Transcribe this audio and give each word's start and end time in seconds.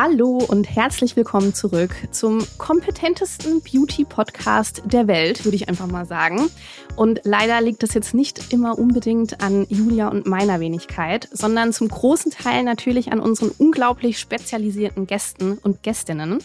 Hallo 0.00 0.38
und 0.46 0.70
herzlich 0.70 1.16
willkommen 1.16 1.54
zurück 1.54 1.90
zum 2.12 2.46
kompetentesten 2.56 3.62
Beauty-Podcast 3.62 4.82
der 4.84 5.08
Welt, 5.08 5.44
würde 5.44 5.56
ich 5.56 5.68
einfach 5.68 5.88
mal 5.88 6.06
sagen. 6.06 6.50
Und 6.94 7.22
leider 7.24 7.60
liegt 7.60 7.82
das 7.82 7.94
jetzt 7.94 8.14
nicht 8.14 8.52
immer 8.52 8.78
unbedingt 8.78 9.40
an 9.40 9.66
Julia 9.68 10.06
und 10.06 10.24
meiner 10.24 10.60
Wenigkeit, 10.60 11.28
sondern 11.32 11.72
zum 11.72 11.88
großen 11.88 12.30
Teil 12.30 12.62
natürlich 12.62 13.10
an 13.10 13.18
unseren 13.18 13.50
unglaublich 13.58 14.20
spezialisierten 14.20 15.08
Gästen 15.08 15.58
und 15.58 15.82
Gästinnen. 15.82 16.38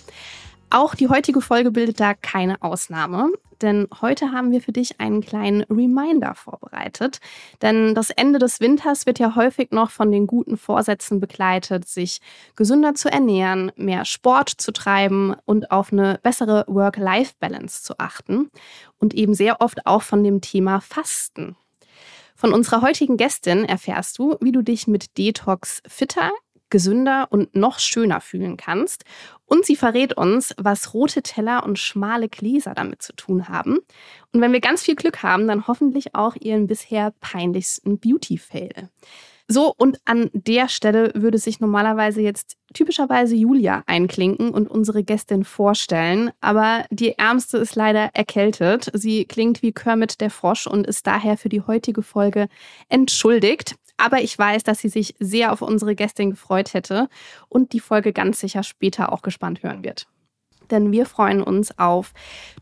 Auch 0.74 0.96
die 0.96 1.08
heutige 1.08 1.40
Folge 1.40 1.70
bildet 1.70 2.00
da 2.00 2.16
keine 2.16 2.60
Ausnahme, 2.64 3.32
denn 3.62 3.88
heute 4.02 4.32
haben 4.32 4.52
wir 4.52 4.60
für 4.60 4.72
dich 4.72 5.00
einen 5.00 5.22
kleinen 5.22 5.62
Reminder 5.70 6.34
vorbereitet. 6.34 7.20
Denn 7.62 7.94
das 7.94 8.10
Ende 8.10 8.40
des 8.40 8.60
Winters 8.60 9.06
wird 9.06 9.20
ja 9.20 9.36
häufig 9.36 9.70
noch 9.70 9.92
von 9.92 10.12
den 10.12 10.26
guten 10.26 10.58
Vorsätzen 10.58 11.20
begleitet, 11.20 11.88
sich 11.88 12.22
gesünder 12.56 12.96
zu 12.96 13.12
ernähren, 13.12 13.72
mehr 13.76 14.04
Sport 14.04 14.50
zu 14.50 14.74
treiben 14.74 15.36
und 15.46 15.70
auf 15.70 15.94
eine 15.94 16.20
bessere 16.24 16.66
Work-Life-Balance 16.68 17.84
zu 17.84 18.00
achten 18.00 18.50
und 18.98 19.14
eben 19.14 19.36
sehr 19.36 19.62
oft 19.62 19.86
auch 19.86 20.02
von 20.02 20.24
dem 20.24 20.42
Thema 20.42 20.82
Fasten. 20.82 21.56
Von 22.36 22.52
unserer 22.52 22.82
heutigen 22.82 23.18
Gästin 23.18 23.64
erfährst 23.64 24.18
du, 24.18 24.38
wie 24.42 24.52
du 24.52 24.64
dich 24.64 24.88
mit 24.88 25.20
Detox 25.20 25.84
fitter, 25.88 26.32
gesünder 26.74 27.28
und 27.30 27.56
noch 27.56 27.78
schöner 27.78 28.20
fühlen 28.20 28.58
kannst. 28.58 29.06
Und 29.46 29.64
sie 29.64 29.76
verrät 29.76 30.18
uns, 30.18 30.56
was 30.58 30.96
rote 30.96 31.22
Teller 31.22 31.64
und 31.64 31.78
schmale 31.78 32.30
Gläser 32.30 32.74
damit 32.74 33.04
zu 33.04 33.14
tun 33.14 33.48
haben. 33.48 33.78
Und 34.32 34.42
wenn 34.42 34.54
wir 34.54 34.60
ganz 34.60 34.82
viel 34.82 34.96
Glück 34.96 35.22
haben, 35.22 35.48
dann 35.48 35.68
hoffentlich 35.68 36.16
auch 36.16 36.36
ihren 36.36 36.66
bisher 36.66 37.14
peinlichsten 37.22 38.00
Beauty-Fail. 38.00 38.90
So, 39.48 39.72
und 39.78 40.00
an 40.06 40.32
der 40.34 40.68
Stelle 40.68 41.12
würde 41.14 41.38
sich 41.38 41.60
normalerweise 41.60 42.22
jetzt 42.22 42.58
typischerweise 42.74 43.36
Julia 43.36 43.84
einklinken 43.86 44.50
und 44.50 44.68
unsere 44.68 45.04
Gästin 45.04 45.44
vorstellen. 45.44 46.32
Aber 46.42 46.86
die 46.90 47.20
Ärmste 47.20 47.60
ist 47.60 47.76
leider 47.76 48.10
erkältet. 48.16 48.90
Sie 48.94 49.26
klingt 49.26 49.62
wie 49.62 49.74
Kermit 49.74 50.22
der 50.22 50.32
Frosch 50.32 50.66
und 50.66 50.88
ist 50.88 51.06
daher 51.06 51.38
für 51.38 51.50
die 51.50 51.62
heutige 51.62 52.02
Folge 52.02 52.48
entschuldigt. 52.90 53.76
Aber 53.98 54.22
ich 54.22 54.38
weiß, 54.38 54.64
dass 54.64 54.80
sie 54.80 54.90
sich 54.90 55.16
sehr 55.20 55.52
auf 55.52 55.62
unsere 55.62 55.96
Gästin 55.96 56.32
gefreut 56.32 56.74
hätte 56.74 57.10
und 57.50 57.74
die 57.74 57.80
Folge 57.80 58.12
ganz 58.14 58.40
sicher 58.40 58.64
später 58.64 59.12
auch 59.14 59.22
gespannt 59.22 59.64
hören 59.64 59.84
wird. 59.84 60.08
Denn 60.72 60.92
wir 60.92 61.06
freuen 61.06 61.42
uns 61.42 61.78
auf 61.78 62.14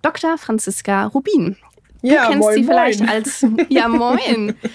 Dr. 0.01 0.37
Franziska 0.37 1.05
Rubin. 1.05 1.57
Du 2.01 2.07
Ja, 2.07 2.25
kennst 2.27 2.39
moin, 2.39 2.55
sie 2.55 2.63
vielleicht 2.63 2.99
moin. 2.99 3.09
als 3.09 3.45
Ja, 3.69 3.87
moin. 3.87 4.55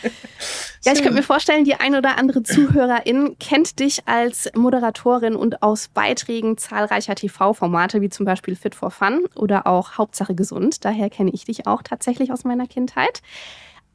Ja, 0.84 0.93
ich 0.93 0.99
könnte 1.03 1.15
mir 1.17 1.25
vorstellen, 1.25 1.65
die 1.65 1.75
ein 1.75 1.97
oder 1.97 2.17
andere 2.17 2.45
Zuhörerin 2.45 3.37
kennt 3.41 3.81
dich 3.81 4.07
als 4.07 4.49
Moderatorin 4.55 5.34
und 5.34 5.61
aus 5.61 5.89
Beiträgen 5.89 6.57
zahlreicher 6.59 7.17
TV-Formate, 7.17 8.01
wie 8.01 8.09
zum 8.09 8.25
Beispiel 8.25 8.55
Fit 8.55 8.77
for 8.77 8.93
Fun 8.93 9.25
oder 9.34 9.67
auch 9.67 9.99
Hauptsache 9.99 10.37
gesund. 10.37 10.84
Daher 10.84 11.11
kenne 11.11 11.33
ich 11.34 11.45
dich 11.45 11.67
auch 11.67 11.83
tatsächlich 11.83 12.31
aus 12.31 12.45
meiner 12.45 12.69
Kindheit. 12.69 13.21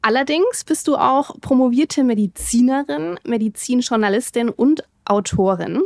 Allerdings 0.02 0.64
bist 0.64 0.88
du 0.88 0.96
auch 0.96 1.40
promovierte 1.40 2.02
Medizinerin, 2.02 3.20
Medizinjournalistin 3.24 4.48
und 4.48 4.82
Autorin. 5.04 5.82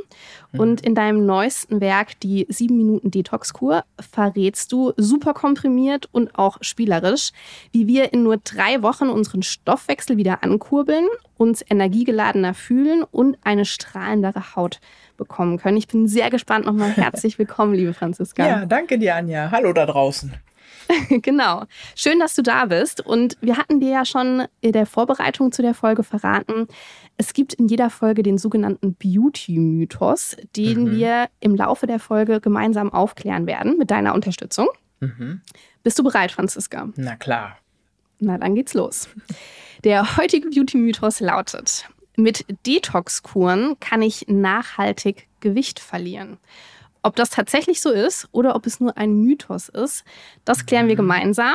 Und 0.56 0.80
in 0.80 0.94
deinem 0.94 1.26
neuesten 1.26 1.80
Werk, 1.80 2.18
die 2.20 2.46
7 2.48 2.74
Minuten 2.76 3.10
Detox-Kur, 3.10 3.84
verrätst 4.00 4.72
du 4.72 4.92
super 4.96 5.34
komprimiert 5.34 6.08
und 6.12 6.38
auch 6.38 6.58
spielerisch, 6.62 7.32
wie 7.72 7.86
wir 7.86 8.12
in 8.14 8.22
nur 8.22 8.38
drei 8.38 8.82
Wochen 8.82 9.08
unseren 9.08 9.42
Stoffwechsel 9.42 10.16
wieder 10.16 10.42
ankurbeln, 10.42 11.06
uns 11.36 11.62
energiegeladener 11.68 12.54
fühlen 12.54 13.02
und 13.02 13.36
eine 13.44 13.66
strahlendere 13.66 14.56
Haut 14.56 14.80
bekommen 15.18 15.58
können. 15.58 15.76
Ich 15.76 15.88
bin 15.88 16.08
sehr 16.08 16.30
gespannt. 16.30 16.64
Nochmal 16.64 16.90
herzlich 16.96 17.38
willkommen, 17.38 17.74
liebe 17.74 17.92
Franziska. 17.92 18.46
Ja, 18.46 18.66
danke 18.66 18.98
dir, 18.98 19.14
Anja. 19.16 19.50
Hallo 19.50 19.74
da 19.74 19.84
draußen. 19.84 20.32
Genau. 21.22 21.64
Schön, 21.94 22.18
dass 22.20 22.34
du 22.34 22.42
da 22.42 22.66
bist. 22.66 23.00
Und 23.04 23.36
wir 23.40 23.56
hatten 23.56 23.80
dir 23.80 23.90
ja 23.90 24.04
schon 24.04 24.46
in 24.60 24.72
der 24.72 24.86
Vorbereitung 24.86 25.50
zu 25.52 25.62
der 25.62 25.74
Folge 25.74 26.02
verraten, 26.02 26.66
es 27.16 27.32
gibt 27.32 27.54
in 27.54 27.68
jeder 27.68 27.88
Folge 27.90 28.22
den 28.22 28.38
sogenannten 28.38 28.94
Beauty-Mythos, 28.94 30.36
den 30.56 30.84
Mhm. 30.84 30.90
wir 30.92 31.28
im 31.40 31.54
Laufe 31.54 31.86
der 31.86 31.98
Folge 31.98 32.40
gemeinsam 32.40 32.92
aufklären 32.92 33.46
werden 33.46 33.78
mit 33.78 33.90
deiner 33.90 34.14
Unterstützung. 34.14 34.68
Mhm. 35.00 35.40
Bist 35.82 35.98
du 35.98 36.02
bereit, 36.04 36.32
Franziska? 36.32 36.88
Na 36.96 37.16
klar. 37.16 37.58
Na, 38.18 38.38
dann 38.38 38.54
geht's 38.54 38.74
los. 38.74 39.08
Der 39.84 40.16
heutige 40.16 40.48
Beauty-Mythos 40.50 41.20
lautet, 41.20 41.88
mit 42.16 42.44
Detox-Kuren 42.66 43.78
kann 43.78 44.02
ich 44.02 44.26
nachhaltig 44.28 45.28
Gewicht 45.40 45.80
verlieren. 45.80 46.38
Ob 47.06 47.14
das 47.14 47.30
tatsächlich 47.30 47.80
so 47.80 47.92
ist 47.92 48.26
oder 48.32 48.56
ob 48.56 48.66
es 48.66 48.80
nur 48.80 48.98
ein 48.98 49.14
Mythos 49.14 49.68
ist, 49.68 50.04
das 50.44 50.66
klären 50.66 50.88
wir 50.88 50.96
gemeinsam. 50.96 51.54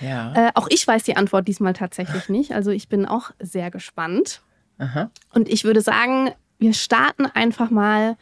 Ja. 0.00 0.32
Äh, 0.34 0.52
auch 0.54 0.68
ich 0.70 0.86
weiß 0.86 1.02
die 1.02 1.16
Antwort 1.16 1.48
diesmal 1.48 1.72
tatsächlich 1.72 2.28
nicht. 2.28 2.54
Also 2.54 2.70
ich 2.70 2.88
bin 2.88 3.04
auch 3.04 3.32
sehr 3.40 3.72
gespannt. 3.72 4.40
Aha. 4.78 5.10
Und 5.32 5.48
ich 5.48 5.64
würde 5.64 5.80
sagen, 5.80 6.30
wir 6.60 6.74
starten 6.74 7.26
einfach 7.26 7.70
mal 7.70 8.16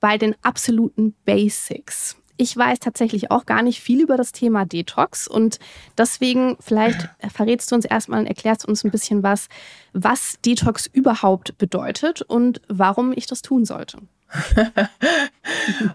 bei 0.00 0.18
den 0.18 0.34
absoluten 0.42 1.14
Basics. 1.24 2.16
Ich 2.36 2.56
weiß 2.56 2.80
tatsächlich 2.80 3.30
auch 3.30 3.46
gar 3.46 3.62
nicht 3.62 3.80
viel 3.80 4.00
über 4.00 4.16
das 4.16 4.32
Thema 4.32 4.64
Detox 4.64 5.28
und 5.28 5.60
deswegen 5.96 6.56
vielleicht 6.58 7.10
verrätst 7.32 7.70
du 7.70 7.76
uns 7.76 7.84
erstmal 7.84 8.18
und 8.18 8.26
erklärst 8.26 8.66
uns 8.66 8.82
ein 8.82 8.90
bisschen 8.90 9.22
was, 9.22 9.48
was 9.92 10.40
Detox 10.44 10.88
überhaupt 10.88 11.56
bedeutet 11.58 12.22
und 12.22 12.60
warum 12.66 13.12
ich 13.14 13.28
das 13.28 13.40
tun 13.40 13.64
sollte. 13.64 13.98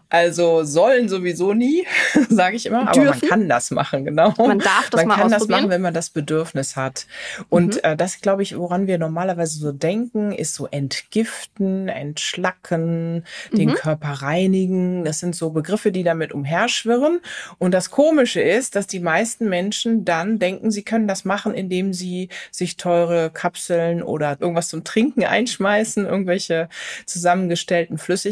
Also 0.09 0.63
sollen 0.63 1.09
sowieso 1.09 1.53
nie, 1.53 1.85
sage 2.29 2.55
ich 2.55 2.65
immer, 2.65 2.87
aber 2.87 2.97
man 2.97 3.03
Dürfen. 3.05 3.29
kann 3.29 3.49
das 3.49 3.71
machen, 3.71 4.05
genau. 4.05 4.33
Man 4.37 4.59
darf 4.59 4.89
das 4.89 5.01
man 5.01 5.07
mal 5.07 5.15
kann 5.17 5.31
das 5.31 5.47
machen, 5.47 5.69
wenn 5.69 5.81
man 5.81 5.93
das 5.93 6.09
Bedürfnis 6.09 6.75
hat. 6.75 7.05
Und 7.49 7.75
Mhm. 7.75 7.79
äh, 7.83 7.95
das, 7.95 8.21
glaube 8.21 8.41
ich, 8.43 8.57
woran 8.57 8.87
wir 8.87 8.97
normalerweise 8.97 9.59
so 9.59 9.71
denken, 9.71 10.31
ist 10.31 10.55
so 10.55 10.67
entgiften, 10.67 11.87
entschlacken, 11.87 13.25
den 13.51 13.69
Mhm. 13.69 13.73
Körper 13.75 14.09
reinigen. 14.23 15.03
Das 15.05 15.19
sind 15.19 15.35
so 15.35 15.51
Begriffe, 15.51 15.91
die 15.91 16.03
damit 16.03 16.31
umherschwirren. 16.33 17.19
Und 17.59 17.71
das 17.73 17.89
Komische 17.91 18.41
ist, 18.41 18.75
dass 18.75 18.87
die 18.87 18.99
meisten 18.99 19.49
Menschen 19.49 20.05
dann 20.05 20.39
denken, 20.39 20.71
sie 20.71 20.83
können 20.83 21.07
das 21.07 21.25
machen, 21.25 21.53
indem 21.53 21.93
sie 21.93 22.29
sich 22.51 22.77
teure 22.77 23.29
Kapseln 23.29 24.01
oder 24.03 24.37
irgendwas 24.39 24.69
zum 24.69 24.83
Trinken 24.83 25.23
einschmeißen, 25.23 26.05
irgendwelche 26.05 26.69
zusammengestellten 27.05 27.97
Flüssigkeiten 27.97 28.22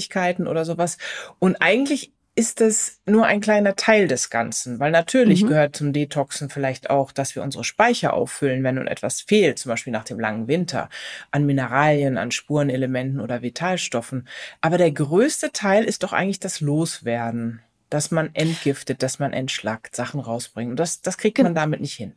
oder 0.47 0.66
sowas. 0.66 0.97
Und 1.40 1.62
eigentlich 1.62 2.12
ist 2.34 2.62
es 2.62 3.02
nur 3.06 3.25
ein 3.25 3.41
kleiner 3.41 3.75
Teil 3.75 4.07
des 4.07 4.29
Ganzen, 4.29 4.79
weil 4.79 4.91
natürlich 4.91 5.44
Mhm. 5.44 5.47
gehört 5.47 5.75
zum 5.75 5.91
Detoxen 5.91 6.50
vielleicht 6.50 6.90
auch, 6.90 7.12
dass 7.12 7.35
wir 7.35 7.44
unsere 7.44 7.66
Speicher 7.66 8.13
auffüllen, 8.13 8.63
wenn 8.63 8.75
nun 8.75 8.88
etwas 8.88 9.19
fehlt, 9.22 9.59
zum 9.59 9.69
Beispiel 9.69 9.91
nach 9.91 10.06
dem 10.06 10.18
langen 10.19 10.47
Winter, 10.47 10.90
an 11.31 11.46
Mineralien, 11.46 12.18
an 12.18 12.31
Spurenelementen 12.31 13.19
oder 13.19 13.41
Vitalstoffen. 13.41 14.28
Aber 14.62 14.78
der 14.78 14.91
größte 14.91 15.52
Teil 15.52 15.84
ist 15.84 16.03
doch 16.03 16.13
eigentlich 16.13 16.40
das 16.40 16.62
Loswerden, 16.62 17.62
dass 17.90 18.12
man 18.12 18.29
entgiftet, 18.34 19.03
dass 19.03 19.19
man 19.19 19.34
entschlackt, 19.34 19.94
Sachen 19.96 20.22
rausbringt. 20.22 20.72
Und 20.72 20.79
das, 20.79 21.02
das 21.02 21.18
kriegt 21.18 21.38
man 21.40 21.53
damit 21.53 21.81
nicht 21.81 21.96
hin. 21.96 22.13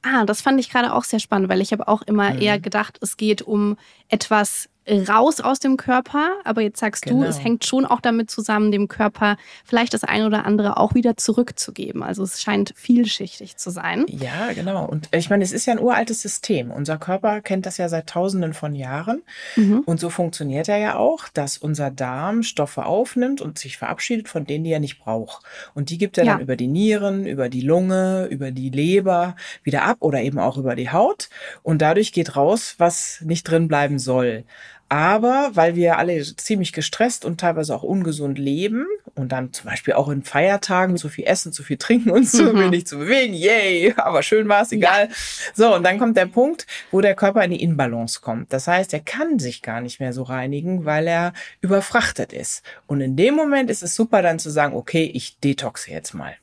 Ah, 0.00 0.24
das 0.24 0.40
fand 0.40 0.58
ich 0.58 0.70
gerade 0.70 0.94
auch 0.94 1.04
sehr 1.04 1.20
spannend, 1.20 1.50
weil 1.50 1.60
ich 1.60 1.72
habe 1.72 1.86
auch 1.88 2.00
immer 2.02 2.32
Mhm. 2.32 2.40
eher 2.40 2.58
gedacht, 2.58 2.98
es 3.02 3.18
geht 3.18 3.42
um 3.42 3.76
etwas 4.08 4.70
raus 4.88 5.40
aus 5.40 5.60
dem 5.60 5.76
Körper. 5.76 6.32
Aber 6.44 6.60
jetzt 6.62 6.80
sagst 6.80 7.06
du, 7.08 7.14
Genau. 7.18 7.26
es 7.28 7.42
hängt 7.42 7.64
schon 7.64 7.86
auch 7.86 8.00
damit 8.00 8.30
zusammen, 8.30 8.72
dem 8.72 8.88
Körper 8.88 9.36
vielleicht 9.64 9.94
das 9.94 10.04
eine 10.04 10.26
oder 10.26 10.44
andere 10.44 10.76
auch 10.76 10.94
wieder 10.94 11.16
zurückzugeben. 11.16 12.02
Also 12.02 12.22
es 12.22 12.40
scheint 12.42 12.72
vielschichtig 12.76 13.56
zu 13.56 13.70
sein. 13.70 14.04
Ja, 14.08 14.52
genau. 14.54 14.84
Und 14.86 15.08
ich 15.12 15.30
meine, 15.30 15.44
es 15.44 15.52
ist 15.52 15.66
ja 15.66 15.72
ein 15.74 15.80
uraltes 15.80 16.22
System. 16.22 16.70
Unser 16.70 16.98
Körper 16.98 17.40
kennt 17.40 17.66
das 17.66 17.76
ja 17.78 17.88
seit 17.88 18.08
Tausenden 18.08 18.54
von 18.54 18.74
Jahren. 18.74 19.22
Mhm. 19.56 19.80
Und 19.80 20.00
so 20.00 20.10
funktioniert 20.10 20.68
er 20.68 20.78
ja 20.78 20.96
auch, 20.96 21.28
dass 21.28 21.58
unser 21.58 21.90
Darm 21.90 22.42
Stoffe 22.42 22.84
aufnimmt 22.86 23.40
und 23.40 23.58
sich 23.58 23.76
verabschiedet 23.78 24.28
von 24.28 24.44
denen, 24.46 24.64
die 24.64 24.72
er 24.72 24.80
nicht 24.80 24.98
braucht. 24.98 25.44
Und 25.74 25.90
die 25.90 25.98
gibt 25.98 26.18
er 26.18 26.24
Ja. 26.24 26.32
dann 26.32 26.42
über 26.42 26.56
die 26.56 26.66
Nieren, 26.68 27.26
über 27.26 27.48
die 27.48 27.60
Lunge, 27.60 28.26
über 28.30 28.50
die 28.50 28.70
Leber 28.70 29.36
wieder 29.62 29.84
ab 29.84 29.98
oder 30.00 30.20
eben 30.22 30.38
auch 30.38 30.56
über 30.56 30.74
die 30.74 30.90
Haut. 30.90 31.28
Und 31.62 31.82
dadurch 31.82 32.12
geht 32.12 32.36
raus, 32.36 32.74
was 32.78 33.20
nicht 33.24 33.44
drin 33.44 33.68
bleiben 33.68 33.98
soll. 33.98 34.44
Aber 34.92 35.52
weil 35.54 35.74
wir 35.74 35.96
alle 35.96 36.20
ziemlich 36.36 36.74
gestresst 36.74 37.24
und 37.24 37.40
teilweise 37.40 37.74
auch 37.74 37.82
ungesund 37.82 38.38
leben 38.38 38.84
und 39.14 39.32
dann 39.32 39.50
zum 39.50 39.70
Beispiel 39.70 39.94
auch 39.94 40.10
in 40.10 40.22
Feiertagen 40.22 40.98
zu 40.98 41.08
viel 41.08 41.24
essen, 41.24 41.50
zu 41.50 41.62
viel 41.62 41.78
trinken 41.78 42.10
und 42.10 42.28
zu 42.28 42.42
Mhm. 42.52 42.58
wenig 42.58 42.86
zu 42.86 42.98
bewegen. 42.98 43.32
Yay, 43.32 43.94
aber 43.96 44.22
schön 44.22 44.46
war 44.50 44.60
es, 44.60 44.70
egal. 44.72 45.08
So, 45.54 45.74
und 45.74 45.82
dann 45.84 45.98
kommt 45.98 46.18
der 46.18 46.26
Punkt, 46.26 46.66
wo 46.90 47.00
der 47.00 47.14
Körper 47.14 47.42
in 47.42 47.52
die 47.52 47.62
Inbalance 47.62 48.20
kommt. 48.20 48.52
Das 48.52 48.68
heißt, 48.68 48.92
er 48.92 49.00
kann 49.00 49.38
sich 49.38 49.62
gar 49.62 49.80
nicht 49.80 49.98
mehr 49.98 50.12
so 50.12 50.24
reinigen, 50.24 50.84
weil 50.84 51.06
er 51.06 51.32
überfrachtet 51.62 52.34
ist. 52.34 52.62
Und 52.86 53.00
in 53.00 53.16
dem 53.16 53.34
Moment 53.34 53.70
ist 53.70 53.82
es 53.82 53.94
super 53.96 54.20
dann 54.20 54.38
zu 54.38 54.50
sagen, 54.50 54.74
okay, 54.76 55.10
ich 55.14 55.38
detoxe 55.38 55.90
jetzt 55.90 56.12
mal. 56.12 56.34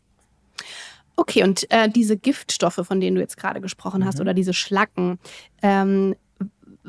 Okay, 1.15 1.43
und 1.43 1.69
äh, 1.69 1.87
diese 1.87 2.17
Giftstoffe, 2.17 2.81
von 2.83 2.99
denen 2.99 3.13
du 3.15 3.21
jetzt 3.21 3.37
gerade 3.37 3.61
gesprochen 3.61 4.01
Mhm. 4.01 4.05
hast, 4.05 4.19
oder 4.21 4.33
diese 4.33 4.53
Schlacken, 4.55 5.19
ähm, 5.61 6.15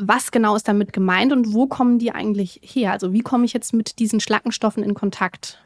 was 0.03 0.31
genau 0.31 0.57
ist 0.57 0.69
damit 0.69 0.93
gemeint 0.93 1.33
und 1.33 1.53
wo 1.53 1.67
kommen 1.67 1.99
die 1.99 2.13
eigentlich 2.13 2.61
her? 2.63 2.93
Also 2.93 3.13
wie 3.13 3.21
komme 3.21 3.45
ich 3.45 3.53
jetzt 3.53 3.73
mit 3.73 3.99
diesen 3.99 4.21
Schlackenstoffen 4.21 4.83
in 4.83 4.95
Kontakt? 4.95 5.63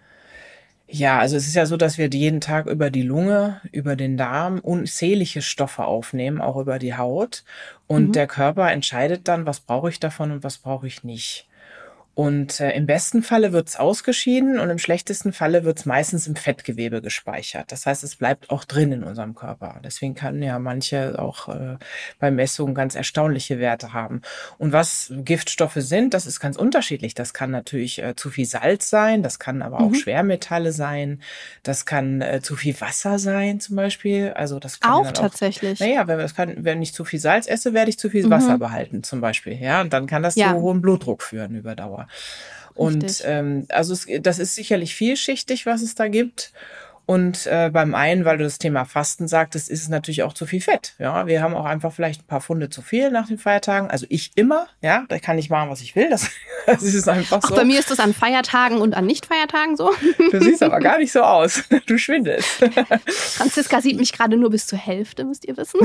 Ja, 0.87 1.19
also 1.19 1.37
es 1.37 1.47
ist 1.47 1.55
ja 1.55 1.65
so, 1.67 1.77
dass 1.79 1.97
wir 1.97 2.09
jeden 2.11 2.41
Tag 2.41 2.67
über 2.67 2.91
die 2.91 3.03
Lunge, 3.03 3.61
über 3.73 3.97
den 3.97 4.17
Darm 4.17 4.59
unzählige 4.61 5.41
Stoffe 5.41 5.85
aufnehmen, 5.85 6.41
auch 6.41 6.57
über 6.57 6.79
die 6.79 6.95
Haut. 6.95 7.43
Und 7.87 8.09
Mhm. 8.09 8.13
der 8.13 8.27
Körper 8.27 8.71
entscheidet 8.71 9.27
dann, 9.27 9.47
was 9.47 9.61
brauche 9.61 9.89
ich 9.89 9.99
davon 9.99 10.31
und 10.31 10.45
was 10.45 10.59
brauche 10.59 10.87
ich 10.87 11.03
nicht. 11.03 11.49
Und 12.15 12.61
äh, 12.61 12.71
im 12.73 12.87
besten 12.87 13.23
Falle 13.23 13.53
wird 13.53 13.69
es 13.69 13.77
ausgeschieden 13.77 14.61
und 14.61 14.71
im 14.71 14.79
schlechtesten 14.79 15.33
Falle 15.33 15.65
wird 15.65 15.81
es 15.81 15.85
meistens 15.87 16.27
im 16.29 16.37
Fettgewebe 16.37 17.03
gespeichert. 17.03 17.73
Das 17.73 17.87
heißt, 17.87 18.05
es 18.05 18.15
bleibt 18.17 18.51
auch 18.51 18.65
drin 18.65 18.93
in 18.93 19.03
unserem 19.03 19.35
Körper. 19.35 19.81
Deswegen 19.85 20.15
können 20.15 20.43
ja 20.43 20.59
manche 20.61 21.19
auch 21.19 21.49
äh, 21.49 21.77
bei 22.21 22.31
Messungen 22.31 22.75
ganz 22.75 22.95
erstaunliche 22.95 23.59
Werte 23.59 23.93
haben. 23.93 24.23
Und 24.59 24.73
was 24.73 25.13
Giftstoffe 25.25 25.77
sind, 25.79 26.15
das 26.15 26.27
ist 26.27 26.39
ganz 26.39 26.57
unterschiedlich. 26.57 27.15
Das 27.15 27.35
kann 27.35 27.51
natürlich 27.51 28.01
äh, 28.01 28.15
zu 28.15 28.31
viel 28.31 28.47
Salz 28.47 28.91
sein, 28.91 29.23
das 29.23 29.39
kann 29.41 29.61
aber 29.63 29.81
auch 29.81 29.91
Mhm. 29.91 29.95
Schwermetalle 29.97 30.73
sein, 30.73 31.21
das 31.65 31.85
kann 31.87 32.21
äh, 32.21 32.41
zu 32.43 32.55
viel 32.57 32.81
Wasser 32.81 33.19
sein 33.19 33.59
zum 33.61 33.75
Beispiel. 33.77 34.33
Also 34.35 34.61
das 34.61 34.79
kann 34.79 34.93
Auch 34.93 35.11
tatsächlich. 35.13 35.81
naja, 35.81 36.07
wenn, 36.07 36.19
das 36.19 36.35
kann, 36.37 36.55
wenn 36.59 36.81
ich 36.81 36.95
zu 36.95 37.05
viel 37.05 37.19
Salz 37.19 37.49
esse, 37.49 37.75
werde 37.75 37.91
ich 37.91 37.99
zu 37.99 38.09
viel 38.09 38.27
Mhm. 38.27 38.31
Wasser 38.31 38.59
behalten, 38.59 39.03
zum 39.03 39.21
Beispiel. 39.21 39.55
Ja, 39.61 39.81
und 39.81 39.93
dann 39.93 40.07
kann 40.07 40.23
das 40.23 40.37
Ja. 40.37 40.53
zu 40.55 40.61
hohem 40.61 40.81
Blutdruck 40.81 41.23
führen 41.23 41.55
über 41.57 41.75
Dauer. 41.75 42.04
Und 42.75 43.23
ähm, 43.25 43.67
also 43.69 43.93
es, 43.93 44.07
das 44.21 44.39
ist 44.39 44.55
sicherlich 44.57 44.95
vielschichtig, 44.95 45.65
was 45.65 45.83
es 45.83 45.95
da 45.95 46.09
gibt. 46.09 46.53
Und 47.07 47.47
äh, 47.47 47.71
beim 47.71 47.95
einen, 47.95 48.25
weil 48.25 48.39
du 48.39 48.45
das 48.45 48.59
Thema 48.59 48.87
Fasten 48.87 49.29
sagtest, 49.29 49.69
ist 49.69 49.83
es 49.83 49.89
natürlich 49.89 50.23
auch 50.23 50.33
zu 50.33 50.47
viel 50.47 50.63
Fett. 50.63 50.95
Ja, 50.99 51.27
wir 51.27 51.43
haben 51.43 51.55
auch 51.55 51.67
einfach 51.67 51.93
vielleicht 51.93 52.23
ein 52.23 52.27
paar 52.27 52.41
Funde 52.41 52.71
zu 52.71 52.81
viel 52.81 53.11
nach 53.11 53.27
den 53.27 53.37
Feiertagen. 53.37 53.91
Also 53.91 54.07
ich 54.09 54.33
immer, 54.37 54.69
ja, 54.81 55.05
da 55.09 55.19
kann 55.19 55.37
ich 55.37 55.51
machen, 55.51 55.71
was 55.71 55.81
ich 55.81 55.95
will. 55.97 56.09
Das, 56.67 56.81
das 56.81 56.95
ist 56.95 57.09
einfach 57.09 57.41
Ach, 57.43 57.49
so. 57.49 57.55
bei 57.57 57.65
mir 57.65 57.79
ist 57.79 57.91
das 57.91 57.99
an 57.99 58.15
Feiertagen 58.15 58.81
und 58.81 58.95
an 58.95 59.05
Nicht-Feiertagen 59.05 59.77
so. 59.77 59.91
Du 60.31 60.41
siehst 60.41 60.63
aber 60.63 60.79
gar 60.79 60.99
nicht 60.99 61.13
so 61.13 61.23
aus. 61.23 61.65
Du 61.87 61.99
schwindelst. 61.99 62.65
Franziska 63.07 63.81
sieht 63.81 63.99
mich 63.99 64.13
gerade 64.13 64.37
nur 64.37 64.51
bis 64.51 64.67
zur 64.67 64.79
Hälfte, 64.79 65.25
müsst 65.25 65.45
ihr 65.45 65.57
wissen. 65.57 65.81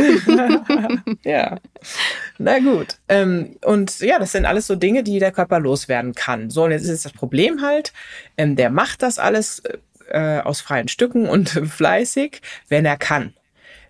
ja. 1.23 1.57
Na 2.37 2.59
gut. 2.59 2.97
Ähm, 3.09 3.57
und 3.65 3.99
ja, 3.99 4.19
das 4.19 4.31
sind 4.31 4.45
alles 4.45 4.67
so 4.67 4.75
Dinge, 4.75 5.03
die 5.03 5.19
der 5.19 5.31
Körper 5.31 5.59
loswerden 5.59 6.13
kann. 6.13 6.49
So, 6.49 6.63
und 6.63 6.71
jetzt 6.71 6.87
ist 6.87 7.03
das 7.03 7.11
Problem 7.11 7.61
halt, 7.61 7.91
ähm, 8.37 8.55
der 8.55 8.69
macht 8.69 9.01
das 9.01 9.19
alles 9.19 9.61
äh, 10.11 10.41
aus 10.43 10.61
freien 10.61 10.87
Stücken 10.87 11.27
und 11.27 11.49
fleißig, 11.67 12.41
wenn 12.67 12.85
er 12.85 12.97
kann. 12.97 13.33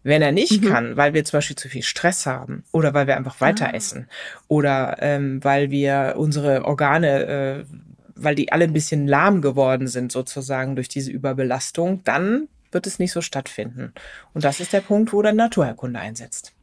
Wenn 0.01 0.21
er 0.21 0.31
nicht 0.31 0.63
kann, 0.63 0.95
weil 0.95 1.13
wir 1.13 1.25
zum 1.25 1.38
Beispiel 1.38 1.57
zu 1.57 1.68
viel 1.68 1.83
Stress 1.83 2.25
haben 2.25 2.63
oder 2.71 2.94
weil 2.94 3.06
wir 3.06 3.18
einfach 3.18 3.42
weiter 3.42 3.74
essen 3.74 4.07
oder 4.48 4.95
ähm, 5.01 5.44
weil 5.44 5.71
wir 5.71 6.16
unsere 6.18 6.63
Organe, 6.63 7.25
äh, 7.25 7.66
weil 8.16 8.36
die 8.36 8.50
alle 8.51 8.63
ein 8.63 8.74
bisschen 8.74 9.07
lahm 9.07 9.42
geworden 9.42 9.88
sind 9.88 10.13
sozusagen 10.13 10.75
durch 10.75 10.88
diese 10.88 11.12
Überbelastung, 11.12 12.01
dann 12.06 12.48
wird 12.71 12.88
es 12.88 12.98
nicht 13.00 13.12
so 13.12 13.21
stattfinden. 13.21 13.94
Und 14.33 14.45
das 14.45 14.62
ist 14.62 14.71
der 14.71 14.81
Punkt, 14.81 15.12
wo 15.12 15.21
dann 15.21 15.36
Naturheilkunde 15.36 16.00
einsetzt. 16.00 16.54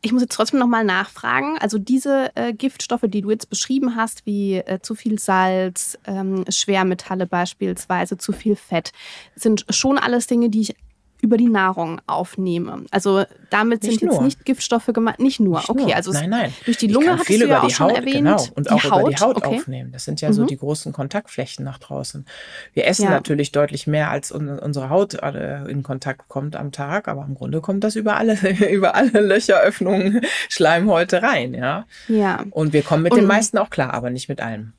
Ich 0.00 0.12
muss 0.12 0.22
jetzt 0.22 0.34
trotzdem 0.34 0.60
nochmal 0.60 0.84
nachfragen. 0.84 1.58
Also 1.58 1.78
diese 1.78 2.30
äh, 2.36 2.52
Giftstoffe, 2.52 3.04
die 3.04 3.20
du 3.20 3.30
jetzt 3.30 3.50
beschrieben 3.50 3.96
hast, 3.96 4.26
wie 4.26 4.56
äh, 4.56 4.80
zu 4.80 4.94
viel 4.94 5.18
Salz, 5.18 5.98
ähm, 6.06 6.44
Schwermetalle 6.48 7.26
beispielsweise, 7.26 8.16
zu 8.16 8.32
viel 8.32 8.54
Fett, 8.54 8.92
sind 9.34 9.66
schon 9.70 9.98
alles 9.98 10.26
Dinge, 10.28 10.50
die 10.50 10.60
ich 10.60 10.76
über 11.20 11.36
die 11.36 11.48
Nahrung 11.48 12.00
aufnehme. 12.06 12.84
Also 12.92 13.24
damit 13.50 13.82
Nicht 13.82 13.98
sind 13.98 14.02
jetzt 14.08 14.14
nur. 14.16 14.22
nicht 14.24 14.44
Giftstoffe 14.44 14.86
gemeint. 14.86 15.18
Nicht 15.18 15.40
nur. 15.40 15.58
Nicht 15.58 15.68
okay, 15.68 15.82
nur. 15.86 15.96
also 15.96 16.12
nein, 16.12 16.30
nein. 16.30 16.54
durch 16.64 16.76
die 16.76 16.86
Lunge 16.86 17.10
hattest 17.10 17.26
viel 17.26 17.40
du 17.40 17.48
ja 17.48 17.60
auch 17.60 17.66
die 17.66 17.74
schon 17.74 17.88
Haut, 17.88 17.96
erwähnt. 17.96 18.14
Genau. 18.14 18.44
Und 18.54 18.66
Die 18.66 18.70
auch 18.70 18.84
über 18.84 19.10
die 19.10 19.16
Haut, 19.16 19.20
Haut 19.20 19.36
okay. 19.38 19.56
aufnehmen. 19.56 19.90
Das 19.92 20.04
sind 20.04 20.20
ja 20.20 20.32
so 20.32 20.42
Mhm. 20.42 20.46
die 20.46 20.56
großen 20.58 20.92
Kontaktflächen 20.92 21.64
nach 21.64 21.78
draußen. 21.78 22.24
Wir 22.72 22.86
essen 22.86 23.04
Ja. 23.04 23.10
natürlich 23.10 23.50
deutlich 23.52 23.86
mehr, 23.88 24.10
als 24.10 24.30
un 24.30 24.48
unsere 24.58 24.90
Haut 24.90 25.14
äh, 25.14 25.64
in 25.64 25.82
Kontakt 25.82 26.28
kommt 26.28 26.54
am 26.54 26.70
Tag, 26.72 27.08
aber 27.08 27.24
im 27.26 27.34
Grunde 27.34 27.60
kommt 27.60 27.82
das 27.84 27.96
über 27.96 28.16
alle, 28.16 28.34
über 28.70 28.94
alle 28.94 29.20
Löcher, 29.20 29.58
Öffnungen, 29.60 30.20
Schleimhäute 30.48 31.22
rein, 31.22 31.52
ja. 31.54 31.84
Ja, 32.08 32.44
Und 32.50 32.72
wir 32.72 32.82
kommen 32.82 33.02
mit 33.02 33.12
Und- 33.12 33.18
den 33.20 33.26
meisten 33.26 33.58
auch 33.58 33.70
klar, 33.70 33.92
aber 33.94 34.10
nicht 34.10 34.28
mit 34.28 34.40
allem. 34.40 34.72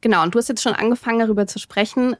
genau. 0.00 0.22
Und 0.22 0.34
du 0.34 0.38
hast 0.38 0.48
jetzt 0.48 0.62
schon 0.62 0.74
angefangen, 0.74 1.18
darüber 1.18 1.46
zu 1.46 1.58
sprechen. 1.58 2.14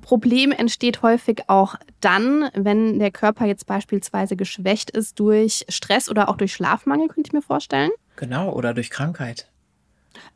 Problem 0.00 0.52
entsteht 0.52 1.02
häufig 1.02 1.42
auch 1.48 1.74
dann, 2.00 2.48
wenn 2.54 2.98
der 2.98 3.10
Körper 3.10 3.44
jetzt 3.44 3.66
beispielsweise 3.66 4.36
geschwächt 4.36 4.90
ist 4.90 5.20
durch 5.20 5.66
Stress 5.68 6.08
oder 6.08 6.28
auch 6.28 6.36
durch 6.36 6.54
Schlafmangel, 6.54 7.08
könnte 7.08 7.28
ich 7.28 7.32
mir 7.32 7.42
vorstellen. 7.42 7.90
Genau, 8.16 8.52
oder 8.52 8.72
durch 8.72 8.90
Krankheit. 8.90 9.48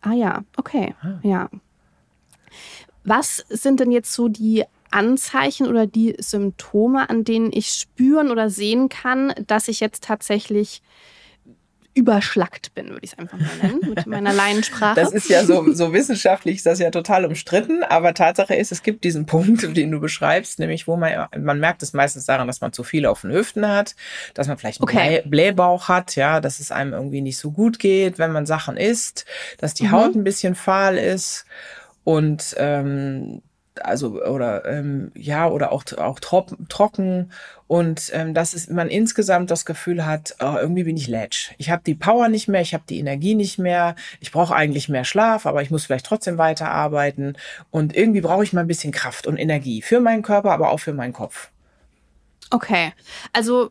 Ah 0.00 0.12
ja, 0.12 0.42
okay. 0.56 0.94
Ah. 1.02 1.18
Ja. 1.22 1.50
Was 3.04 3.38
sind 3.48 3.80
denn 3.80 3.90
jetzt 3.90 4.12
so 4.12 4.28
die 4.28 4.64
Anzeichen 4.90 5.66
oder 5.66 5.86
die 5.86 6.14
Symptome, 6.18 7.08
an 7.08 7.24
denen 7.24 7.50
ich 7.52 7.70
spüren 7.70 8.30
oder 8.30 8.50
sehen 8.50 8.88
kann, 8.88 9.32
dass 9.46 9.68
ich 9.68 9.80
jetzt 9.80 10.04
tatsächlich 10.04 10.82
überschlackt 11.94 12.74
bin, 12.74 12.88
würde 12.88 13.04
ich 13.04 13.12
es 13.12 13.18
einfach 13.18 13.38
mal 13.38 13.56
nennen, 13.62 13.80
mit 13.94 14.06
meiner 14.06 14.32
Laiensprache. 14.32 14.98
Das 14.98 15.12
ist 15.12 15.28
ja 15.28 15.44
so, 15.44 15.72
so 15.72 15.92
wissenschaftlich, 15.92 16.56
ist 16.56 16.66
das 16.66 16.78
ja 16.78 16.90
total 16.90 17.24
umstritten, 17.26 17.82
aber 17.84 18.14
Tatsache 18.14 18.54
ist, 18.54 18.72
es 18.72 18.82
gibt 18.82 19.04
diesen 19.04 19.26
Punkt, 19.26 19.62
den 19.76 19.90
du 19.90 20.00
beschreibst, 20.00 20.58
nämlich 20.58 20.86
wo 20.88 20.96
man, 20.96 21.26
man 21.38 21.60
merkt 21.60 21.82
es 21.82 21.92
meistens 21.92 22.24
daran, 22.24 22.46
dass 22.46 22.60
man 22.60 22.72
zu 22.72 22.82
viel 22.82 23.04
auf 23.06 23.20
den 23.20 23.32
Hüften 23.32 23.68
hat, 23.68 23.94
dass 24.34 24.48
man 24.48 24.56
vielleicht 24.58 24.80
einen 24.80 24.88
Okay. 24.88 25.18
Blä- 25.20 25.28
Blähbauch 25.28 25.88
hat, 25.88 26.16
ja, 26.16 26.40
dass 26.40 26.60
es 26.60 26.70
einem 26.72 26.92
irgendwie 26.94 27.20
nicht 27.20 27.38
so 27.38 27.50
gut 27.50 27.78
geht, 27.78 28.18
wenn 28.18 28.32
man 28.32 28.46
Sachen 28.46 28.76
isst, 28.76 29.26
dass 29.58 29.74
die 29.74 29.84
Mhm. 29.84 29.92
Haut 29.92 30.14
ein 30.14 30.24
bisschen 30.24 30.54
fahl 30.54 30.96
ist 30.96 31.44
und 32.04 32.54
ähm, 32.58 33.42
also 33.80 34.22
oder 34.22 34.64
ähm, 34.66 35.12
ja 35.14 35.48
oder 35.48 35.72
auch 35.72 35.84
auch 35.96 36.20
trocken 36.20 37.32
und 37.66 38.10
ähm, 38.12 38.34
dass 38.34 38.52
es 38.52 38.68
man 38.68 38.88
insgesamt 38.88 39.50
das 39.50 39.64
Gefühl 39.64 40.04
hat, 40.04 40.36
oh, 40.40 40.56
irgendwie 40.60 40.84
bin 40.84 40.96
ich 40.96 41.08
lätsch. 41.08 41.52
Ich 41.58 41.70
habe 41.70 41.82
die 41.84 41.94
Power 41.94 42.28
nicht 42.28 42.48
mehr, 42.48 42.60
ich 42.60 42.74
habe 42.74 42.84
die 42.88 42.98
Energie 42.98 43.34
nicht 43.34 43.58
mehr. 43.58 43.94
Ich 44.20 44.30
brauche 44.30 44.54
eigentlich 44.54 44.88
mehr 44.88 45.04
Schlaf, 45.04 45.46
aber 45.46 45.62
ich 45.62 45.70
muss 45.70 45.86
vielleicht 45.86 46.06
trotzdem 46.06 46.38
weiterarbeiten 46.38 47.36
und 47.70 47.96
irgendwie 47.96 48.20
brauche 48.20 48.44
ich 48.44 48.52
mal 48.52 48.60
ein 48.60 48.66
bisschen 48.66 48.92
Kraft 48.92 49.26
und 49.26 49.38
Energie 49.38 49.80
für 49.80 50.00
meinen 50.00 50.22
Körper, 50.22 50.52
aber 50.52 50.70
auch 50.70 50.80
für 50.80 50.92
meinen 50.92 51.14
Kopf. 51.14 51.50
Okay. 52.50 52.92
Also 53.32 53.70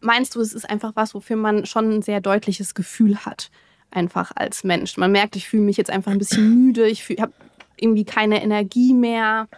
meinst 0.00 0.34
du, 0.34 0.40
es 0.40 0.52
ist 0.52 0.68
einfach 0.68 0.92
was, 0.94 1.14
wofür 1.14 1.36
man 1.36 1.66
schon 1.66 1.90
ein 1.90 2.02
sehr 2.02 2.20
deutliches 2.20 2.74
Gefühl 2.74 3.18
hat, 3.24 3.50
einfach 3.90 4.32
als 4.34 4.64
Mensch. 4.64 4.96
Man 4.96 5.12
merkt, 5.12 5.36
ich 5.36 5.48
fühle 5.48 5.62
mich 5.64 5.76
jetzt 5.76 5.90
einfach 5.90 6.12
ein 6.12 6.18
bisschen 6.18 6.66
müde, 6.66 6.86
ich 6.86 7.04
habe 7.20 7.32
irgendwie 7.82 8.04
keine 8.04 8.42
Energie 8.42 8.94
mehr, 8.94 9.48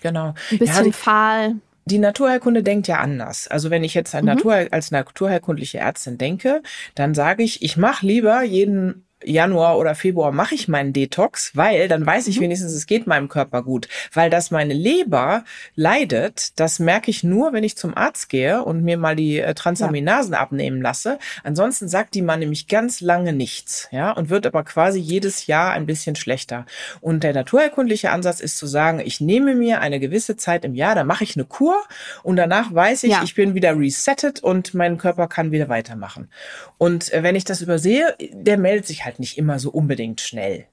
Genau. 0.00 0.34
ein 0.50 0.58
bisschen 0.58 0.76
Ja, 0.76 0.82
die, 0.82 0.92
fahl. 0.92 1.54
die 1.84 1.98
Naturheilkunde 1.98 2.62
denkt 2.62 2.88
ja 2.88 2.98
anders. 2.98 3.46
Also 3.48 3.70
wenn 3.70 3.84
ich 3.84 3.94
jetzt 3.94 4.14
an 4.14 4.24
Natur, 4.24 4.66
als 4.70 4.90
naturheilkundliche 4.90 5.78
Ärztin 5.78 6.18
denke, 6.18 6.62
dann 6.96 7.14
sage 7.14 7.42
ich, 7.44 7.62
ich 7.62 7.76
mache 7.76 8.04
lieber 8.06 8.42
jeden 8.42 9.06
Januar 9.24 9.78
oder 9.78 9.94
Februar 9.94 10.32
mache 10.32 10.54
ich 10.54 10.68
meinen 10.68 10.92
Detox, 10.92 11.52
weil 11.54 11.88
dann 11.88 12.04
weiß 12.06 12.26
ich 12.28 12.40
wenigstens, 12.40 12.72
es 12.72 12.86
geht 12.86 13.06
meinem 13.06 13.28
Körper 13.28 13.62
gut. 13.62 13.88
Weil 14.12 14.30
dass 14.30 14.50
meine 14.50 14.74
Leber 14.74 15.44
leidet, 15.74 16.58
das 16.60 16.78
merke 16.78 17.10
ich 17.10 17.24
nur, 17.24 17.52
wenn 17.52 17.64
ich 17.64 17.76
zum 17.76 17.96
Arzt 17.96 18.28
gehe 18.28 18.62
und 18.64 18.82
mir 18.84 18.96
mal 18.98 19.16
die 19.16 19.38
äh, 19.38 19.54
Transaminasen 19.54 20.34
abnehmen 20.34 20.80
lasse. 20.80 21.18
Ansonsten 21.44 21.88
sagt 21.88 22.14
die 22.14 22.22
man 22.22 22.40
nämlich 22.40 22.68
ganz 22.68 23.00
lange 23.00 23.32
nichts, 23.32 23.88
ja, 23.90 24.10
und 24.12 24.30
wird 24.30 24.46
aber 24.46 24.64
quasi 24.64 24.98
jedes 24.98 25.46
Jahr 25.46 25.72
ein 25.72 25.86
bisschen 25.86 26.16
schlechter. 26.16 26.66
Und 27.00 27.22
der 27.24 27.32
naturheilkundliche 27.34 28.10
Ansatz 28.10 28.40
ist 28.40 28.58
zu 28.58 28.66
sagen, 28.66 29.00
ich 29.04 29.20
nehme 29.20 29.54
mir 29.54 29.80
eine 29.80 30.00
gewisse 30.00 30.36
Zeit 30.36 30.64
im 30.64 30.74
Jahr, 30.74 30.94
da 30.94 31.04
mache 31.04 31.24
ich 31.24 31.36
eine 31.36 31.44
Kur 31.44 31.76
und 32.22 32.36
danach 32.36 32.72
weiß 32.72 33.04
ich, 33.04 33.10
Ja. 33.12 33.22
ich 33.24 33.34
bin 33.34 33.54
wieder 33.54 33.76
resettet 33.78 34.42
und 34.42 34.74
mein 34.74 34.98
Körper 34.98 35.28
kann 35.28 35.50
wieder 35.50 35.68
weitermachen. 35.68 36.30
Und 36.78 37.12
äh, 37.12 37.22
wenn 37.22 37.36
ich 37.36 37.44
das 37.44 37.60
übersehe, 37.60 38.14
der 38.32 38.58
meldet 38.58 38.86
sich 38.86 39.04
halt 39.04 39.11
nicht 39.18 39.38
immer 39.38 39.58
so 39.58 39.70
unbedingt 39.70 40.20
schnell. 40.20 40.66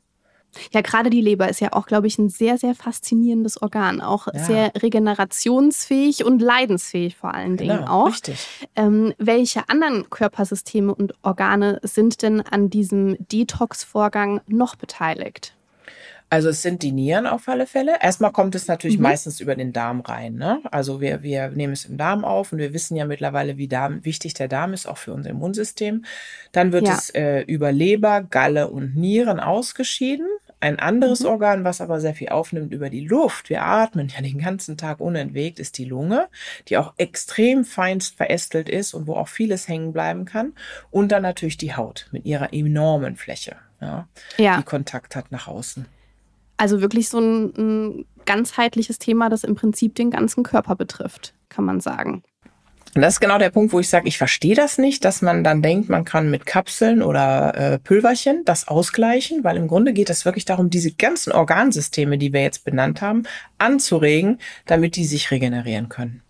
Ja, 0.72 0.82
gerade 0.82 1.10
die 1.12 1.22
Leber 1.22 1.48
ist 1.48 1.62
ja 1.62 1.74
auch, 1.74 1.86
glaube 1.86 2.08
ich, 2.08 2.18
ein 2.18 2.30
sehr, 2.30 2.58
sehr 2.58 2.74
faszinierendes 2.74 3.62
Organ. 3.62 4.02
Auch 4.02 4.28
Ja. 4.34 4.44
sehr 4.44 4.72
regenerationsfähig 4.82 6.26
und 6.26 6.42
leidensfähig 6.42 7.16
vor 7.16 7.34
allen 7.34 7.58
Dingen 7.58 7.84
auch. 7.84 8.06
Genau, 8.06 8.08
richtig. 8.08 8.48
Ähm, 8.76 9.14
welche 9.18 9.70
anderen 9.70 10.10
Körpersysteme 10.10 10.94
und 10.94 11.14
Organe 11.22 11.80
sind 11.84 12.22
denn 12.22 12.42
an 12.42 12.70
diesem 12.70 13.16
Detox-Vorgang 13.32 14.42
noch 14.48 14.76
beteiligt? 14.76 15.54
Also 16.32 16.50
es 16.50 16.62
sind 16.62 16.84
die 16.84 16.92
Nieren 16.92 17.26
auf 17.26 17.48
alle 17.48 17.66
Fälle. 17.66 17.94
Erstmal 18.02 18.32
kommt 18.32 18.54
es 18.54 18.68
natürlich 18.68 18.98
Mhm. 18.98 19.04
meistens 19.04 19.40
über 19.40 19.56
den 19.56 19.74
Darm 19.74 20.02
rein. 20.02 20.36
Ne? 20.36 20.62
Also 20.72 21.02
wir, 21.02 21.24
wir 21.24 21.50
nehmen 21.50 21.74
es 21.74 21.86
im 21.86 21.98
Darm 21.98 22.24
auf 22.24 22.52
und 22.54 22.60
wir 22.60 22.72
wissen 22.74 22.96
ja 22.96 23.06
mittlerweile, 23.06 23.58
wie 23.58 23.68
Darm, 23.68 24.06
wichtig 24.06 24.36
der 24.36 24.48
Darm 24.48 24.74
ist, 24.74 24.88
auch 24.88 24.98
für 24.98 25.14
unser 25.14 25.32
Immunsystem. 25.32 26.06
Dann 26.52 26.72
wird 26.72 26.88
Ja. 26.88 26.94
es 26.96 27.10
äh, 27.12 27.42
über 27.42 27.72
Leber, 27.72 28.22
Galle 28.22 28.68
und 28.70 28.96
Nieren 28.96 29.40
ausgeschieden. 29.40 30.28
Ein 30.62 30.78
anderes 30.78 31.22
Mhm. 31.22 31.28
Organ, 31.28 31.64
was 31.64 31.80
aber 31.82 32.00
sehr 32.02 32.14
viel 32.14 32.30
aufnimmt 32.30 32.74
über 32.74 32.90
die 32.90 33.08
Luft, 33.08 33.50
wir 33.50 33.64
atmen 33.64 34.10
ja 34.10 34.22
den 34.22 34.40
ganzen 34.40 34.76
Tag 34.78 35.00
unentwegt, 35.00 35.58
ist 35.58 35.78
die 35.78 35.86
Lunge, 35.86 36.28
die 36.68 36.78
auch 36.78 36.94
extrem 36.98 37.64
feinst 37.64 38.18
verästelt 38.18 38.68
ist 38.70 38.94
und 38.94 39.08
wo 39.08 39.14
auch 39.16 39.30
vieles 39.30 39.68
hängen 39.70 39.94
bleiben 39.94 40.26
kann. 40.26 40.54
Und 40.92 41.12
dann 41.14 41.24
natürlich 41.24 41.58
die 41.58 41.74
Haut 41.76 42.08
mit 42.12 42.26
ihrer 42.26 42.54
enormen 42.54 43.16
Fläche, 43.16 43.56
ja, 43.82 44.08
Ja, 44.38 44.58
die 44.58 44.64
Kontakt 44.64 45.16
hat 45.16 45.32
nach 45.32 45.48
außen. 45.48 45.86
Also 46.60 46.82
wirklich 46.82 47.10
so 47.10 47.20
ein, 47.20 47.54
ein 47.58 48.06
ganzheitliches 48.26 49.00
Thema, 49.00 49.30
das 49.30 49.44
im 49.44 49.56
Prinzip 49.56 49.96
den 49.96 50.12
ganzen 50.12 50.44
Körper 50.44 50.76
betrifft, 50.76 51.34
kann 51.48 51.66
man 51.66 51.80
sagen. 51.80 52.24
Und 52.96 53.04
das 53.04 53.14
ist 53.14 53.20
genau 53.20 53.38
der 53.38 53.52
Punkt, 53.52 53.72
wo 53.72 53.80
ich 53.80 53.88
sage, 53.88 54.08
ich 54.08 54.18
verstehe 54.18 54.56
das 54.56 54.80
nicht, 54.80 55.06
dass 55.06 55.22
man 55.22 55.44
dann 55.44 55.62
denkt, 55.62 55.90
man 55.90 56.06
kann 56.06 56.32
mit 56.32 56.46
Kapseln 56.46 57.04
oder 57.04 57.56
äh, 57.56 57.80
Pülverchen 57.80 58.44
das 58.46 58.68
ausgleichen, 58.68 59.44
weil 59.44 59.58
im 59.58 59.68
Grunde 59.68 59.94
geht 59.94 60.10
es 60.10 60.26
wirklich 60.26 60.46
darum, 60.46 60.72
diese 60.72 60.92
ganzen 60.92 61.32
Organsysteme, 61.32 62.18
die 62.18 62.34
wir 62.34 62.42
jetzt 62.42 62.66
benannt 62.66 63.02
haben, 63.02 63.24
anzuregen, 63.60 64.40
damit 64.66 64.96
die 64.96 65.06
sich 65.06 65.30
regenerieren 65.30 65.88
können. 65.88 66.24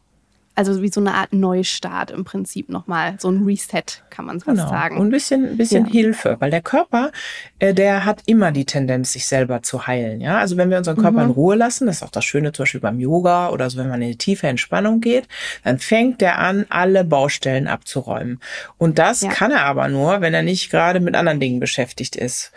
Also 0.60 0.82
wie 0.82 0.90
so 0.90 1.00
eine 1.00 1.14
Art 1.14 1.32
Neustart 1.32 2.12
im 2.12 2.26
Prinzip 2.26 2.68
nochmal, 2.68 3.16
so 3.18 3.30
ein 3.30 3.46
Reset, 3.46 3.82
kann 4.10 4.26
man 4.26 4.42
fast 4.42 4.58
sagen. 4.58 4.98
Und 4.98 5.08
ein 5.08 5.10
bisschen, 5.10 5.52
ein 5.52 5.56
bisschen 5.58 5.86
Ja. 5.86 5.92
Hilfe, 5.94 6.36
weil 6.40 6.52
der 6.52 6.62
Körper, 6.62 7.12
äh, 7.60 7.74
der 7.74 8.04
hat 8.04 8.24
immer 8.26 8.52
die 8.52 8.66
Tendenz, 8.66 9.14
sich 9.14 9.26
selber 9.26 9.62
zu 9.64 9.88
heilen. 9.88 10.20
Ja, 10.20 10.38
also 10.40 10.58
wenn 10.58 10.70
wir 10.70 10.78
unseren 10.78 10.98
Körper 10.98 11.20
Mhm. 11.24 11.30
in 11.30 11.32
Ruhe 11.32 11.56
lassen, 11.56 11.86
das 11.88 11.98
ist 11.98 12.04
auch 12.04 12.10
das 12.10 12.26
Schöne 12.26 12.52
zum 12.52 12.64
Beispiel 12.64 12.82
beim 12.82 13.00
Yoga 13.00 13.52
oder 13.52 13.70
so, 13.70 13.78
wenn 13.78 13.88
man 13.88 14.02
in 14.02 14.08
eine 14.10 14.18
tiefe 14.18 14.48
Entspannung 14.48 15.00
geht, 15.00 15.30
dann 15.64 15.80
fängt 15.80 16.20
der 16.20 16.40
an, 16.40 16.66
alle 16.68 17.06
Baustellen 17.06 17.70
abzuräumen. 17.70 18.42
Und 18.78 19.00
das 19.00 19.22
Ja. 19.22 19.30
kann 19.30 19.52
er 19.52 19.64
aber 19.64 19.88
nur, 19.88 20.20
wenn 20.20 20.34
er 20.34 20.44
nicht 20.44 20.70
gerade 20.72 21.00
mit 21.00 21.16
anderen 21.16 21.40
Dingen 21.40 21.62
beschäftigt 21.62 22.18
ist. 22.18 22.52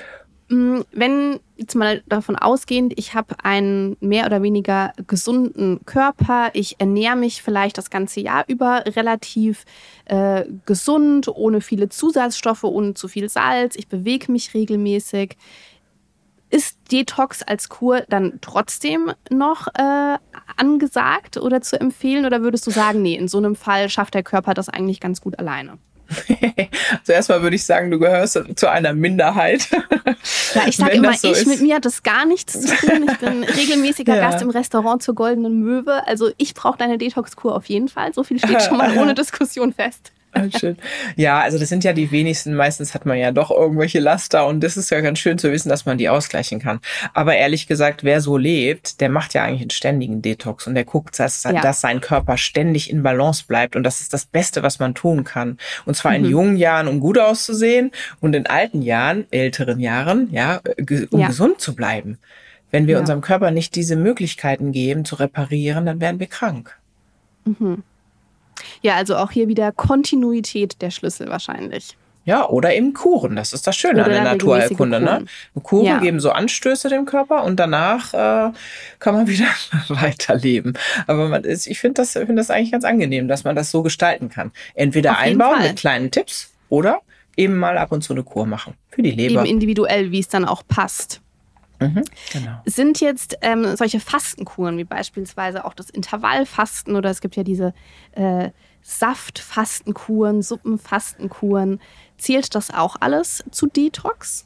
Mm, 0.52 0.82
Wenn 0.92 1.40
jetzt 1.56 1.74
mal 1.74 2.02
davon 2.06 2.36
ausgehend, 2.36 2.92
ich 2.98 3.14
habe 3.14 3.36
einen 3.42 3.96
mehr 4.00 4.26
oder 4.26 4.42
weniger 4.42 4.92
gesunden 5.06 5.80
Körper, 5.86 6.50
ich 6.52 6.78
ernähre 6.78 7.16
mich 7.16 7.42
vielleicht 7.42 7.78
das 7.78 7.88
ganze 7.88 8.20
Jahr 8.20 8.44
über 8.48 8.84
relativ 8.84 9.64
äh, 10.04 10.44
gesund, 10.66 11.28
ohne 11.28 11.62
viele 11.62 11.88
Zusatzstoffe, 11.88 12.64
ohne 12.64 12.92
zu 12.92 13.08
viel 13.08 13.30
Salz, 13.30 13.76
ich 13.76 13.88
bewege 13.88 14.30
mich 14.30 14.52
regelmäßig. 14.52 15.38
Ist 16.50 16.76
Detox 16.92 17.42
als 17.42 17.70
Kur 17.70 18.02
dann 18.10 18.38
trotzdem 18.42 19.10
noch 19.30 19.68
äh, 19.68 20.18
angesagt 20.58 21.38
oder 21.38 21.62
zu 21.62 21.80
empfehlen? 21.80 22.26
Oder 22.26 22.42
würdest 22.42 22.66
du 22.66 22.70
sagen, 22.70 23.00
nee, 23.00 23.16
in 23.16 23.26
so 23.26 23.38
einem 23.38 23.56
Fall 23.56 23.88
schafft 23.88 24.12
der 24.12 24.22
Körper 24.22 24.52
das 24.52 24.68
eigentlich 24.68 25.00
ganz 25.00 25.22
gut 25.22 25.38
alleine? 25.38 25.78
Also 27.00 27.12
erstmal 27.12 27.42
würde 27.42 27.56
ich 27.56 27.64
sagen, 27.64 27.90
du 27.90 27.98
gehörst 27.98 28.40
zu 28.56 28.70
einer 28.70 28.92
Minderheit. 28.92 29.68
Ja, 30.54 30.66
ich 30.66 30.76
sage 30.76 30.92
immer, 30.92 31.14
so 31.14 31.32
ich 31.32 31.38
ist. 31.38 31.46
mit 31.46 31.60
mir 31.60 31.76
hat 31.76 31.84
das 31.84 32.02
gar 32.02 32.26
nichts 32.26 32.60
zu 32.60 32.74
tun. 32.76 33.08
Ich 33.10 33.18
bin 33.18 33.44
regelmäßiger 33.44 34.16
Ja. 34.16 34.30
Gast 34.30 34.42
im 34.42 34.50
Restaurant 34.50 35.02
zur 35.02 35.14
Goldenen 35.14 35.60
Möwe. 35.60 36.06
Also 36.06 36.30
ich 36.36 36.54
brauche 36.54 36.78
deine 36.78 36.98
Detox-Kur 36.98 37.54
auf 37.54 37.66
jeden 37.66 37.88
Fall. 37.88 38.12
So 38.12 38.22
viel 38.24 38.38
steht 38.38 38.62
schon 38.62 38.76
mal 38.76 38.96
ohne 38.98 39.14
Diskussion 39.14 39.72
fest. 39.72 40.12
Ah, 40.34 40.48
schön. 40.58 40.78
Ja, 41.16 41.40
also 41.40 41.58
das 41.58 41.68
sind 41.68 41.84
ja 41.84 41.92
die 41.92 42.10
wenigsten. 42.10 42.54
Meistens 42.54 42.94
hat 42.94 43.04
man 43.04 43.18
ja 43.18 43.32
doch 43.32 43.50
irgendwelche 43.50 44.00
Laster 44.00 44.46
und 44.46 44.60
das 44.60 44.78
ist 44.78 44.90
ja 44.90 45.00
ganz 45.02 45.18
schön 45.18 45.36
zu 45.36 45.52
wissen, 45.52 45.68
dass 45.68 45.84
man 45.84 45.98
die 45.98 46.08
ausgleichen 46.08 46.58
kann. 46.58 46.80
Aber 47.12 47.36
ehrlich 47.36 47.66
gesagt, 47.66 48.02
wer 48.02 48.20
so 48.22 48.38
lebt, 48.38 49.00
der 49.02 49.10
macht 49.10 49.34
ja 49.34 49.44
eigentlich 49.44 49.60
einen 49.60 49.70
ständigen 49.70 50.22
Detox 50.22 50.66
und 50.66 50.74
der 50.74 50.84
guckt, 50.84 51.18
dass, 51.18 51.42
Ja. 51.44 51.60
dass 51.60 51.82
sein 51.82 52.00
Körper 52.00 52.38
ständig 52.38 52.88
in 52.90 53.02
Balance 53.02 53.44
bleibt 53.46 53.76
und 53.76 53.82
das 53.82 54.00
ist 54.00 54.14
das 54.14 54.24
Beste, 54.24 54.62
was 54.62 54.78
man 54.78 54.94
tun 54.94 55.24
kann. 55.24 55.58
Und 55.84 55.96
zwar 55.96 56.12
Mhm. 56.12 56.24
in 56.24 56.30
jungen 56.30 56.56
Jahren, 56.56 56.88
um 56.88 57.00
gut 57.00 57.18
auszusehen 57.18 57.90
und 58.20 58.34
in 58.34 58.46
alten 58.46 58.80
Jahren, 58.80 59.26
älteren 59.32 59.80
Jahren, 59.80 60.28
ja, 60.32 60.60
um 61.10 61.20
Ja. 61.20 61.26
gesund 61.26 61.60
zu 61.60 61.74
bleiben. 61.74 62.18
Wenn 62.70 62.86
wir 62.86 62.94
Ja. 62.94 63.00
unserem 63.00 63.20
Körper 63.20 63.50
nicht 63.50 63.74
diese 63.76 63.96
Möglichkeiten 63.96 64.72
geben, 64.72 65.04
zu 65.04 65.16
reparieren, 65.16 65.84
dann 65.84 66.00
werden 66.00 66.18
wir 66.20 66.26
krank. 66.26 66.78
Ja, 68.82 68.96
also 68.96 69.16
auch 69.16 69.30
hier 69.30 69.48
wieder 69.48 69.72
Kontinuität 69.72 70.80
der 70.82 70.90
Schlüssel 70.90 71.28
wahrscheinlich. 71.28 71.96
Ja, 72.24 72.48
oder 72.48 72.72
eben 72.72 72.92
Kuren. 72.94 73.34
Das 73.34 73.52
ist 73.52 73.66
das 73.66 73.74
Schöne 73.74 73.94
Oder 73.94 74.04
an 74.04 74.10
der 74.12 74.22
Naturheilkunde. 74.22 74.98
regelmäßige 74.98 75.24
Ne? 75.24 75.28
Kuren. 75.54 75.62
Kuren 75.64 75.86
Ja. 75.86 75.98
geben 75.98 76.20
so 76.20 76.30
Anstöße 76.30 76.88
dem 76.88 77.04
Körper 77.04 77.42
und 77.42 77.58
danach 77.58 78.14
äh, 78.14 78.52
kann 79.00 79.14
man 79.14 79.26
wieder 79.26 79.46
weiterleben. 79.88 80.74
Aber 81.06 81.28
man 81.28 81.42
ist, 81.44 81.66
ich 81.66 81.80
finde 81.80 81.94
das, 82.02 82.12
finde 82.12 82.36
das 82.36 82.50
eigentlich 82.50 82.70
ganz 82.72 82.84
angenehm, 82.84 83.26
dass 83.26 83.42
man 83.44 83.56
das 83.56 83.70
so 83.70 83.82
gestalten 83.82 84.28
kann. 84.28 84.52
Entweder 84.74 85.12
Auf 85.12 85.18
einbauen 85.18 85.62
mit 85.62 85.76
kleinen 85.76 86.10
Tipps 86.12 86.52
oder 86.68 87.00
eben 87.36 87.56
mal 87.58 87.76
ab 87.76 87.90
und 87.90 88.02
zu 88.02 88.12
eine 88.12 88.22
Kur 88.22 88.46
machen. 88.46 88.74
Für 88.90 89.02
die 89.02 89.10
Leber. 89.10 89.40
Eben 89.40 89.46
individuell, 89.50 90.12
wie 90.12 90.20
es 90.20 90.28
dann 90.28 90.44
auch 90.44 90.62
passt. 90.68 91.20
Mhm, 91.88 92.04
genau. 92.32 92.60
Sind 92.64 93.00
jetzt 93.00 93.38
ähm, 93.42 93.76
solche 93.76 94.00
Fastenkuren, 94.00 94.78
wie 94.78 94.84
beispielsweise 94.84 95.64
auch 95.64 95.74
das 95.74 95.90
Intervallfasten 95.90 96.96
oder 96.96 97.10
es 97.10 97.20
gibt 97.20 97.36
ja 97.36 97.42
diese 97.42 97.74
äh, 98.12 98.50
Saftfastenkuren, 98.82 100.42
Suppenfastenkuren, 100.42 101.80
zählt 102.18 102.54
das 102.54 102.70
auch 102.72 102.96
alles 103.00 103.44
zu 103.50 103.66
Detox? 103.66 104.44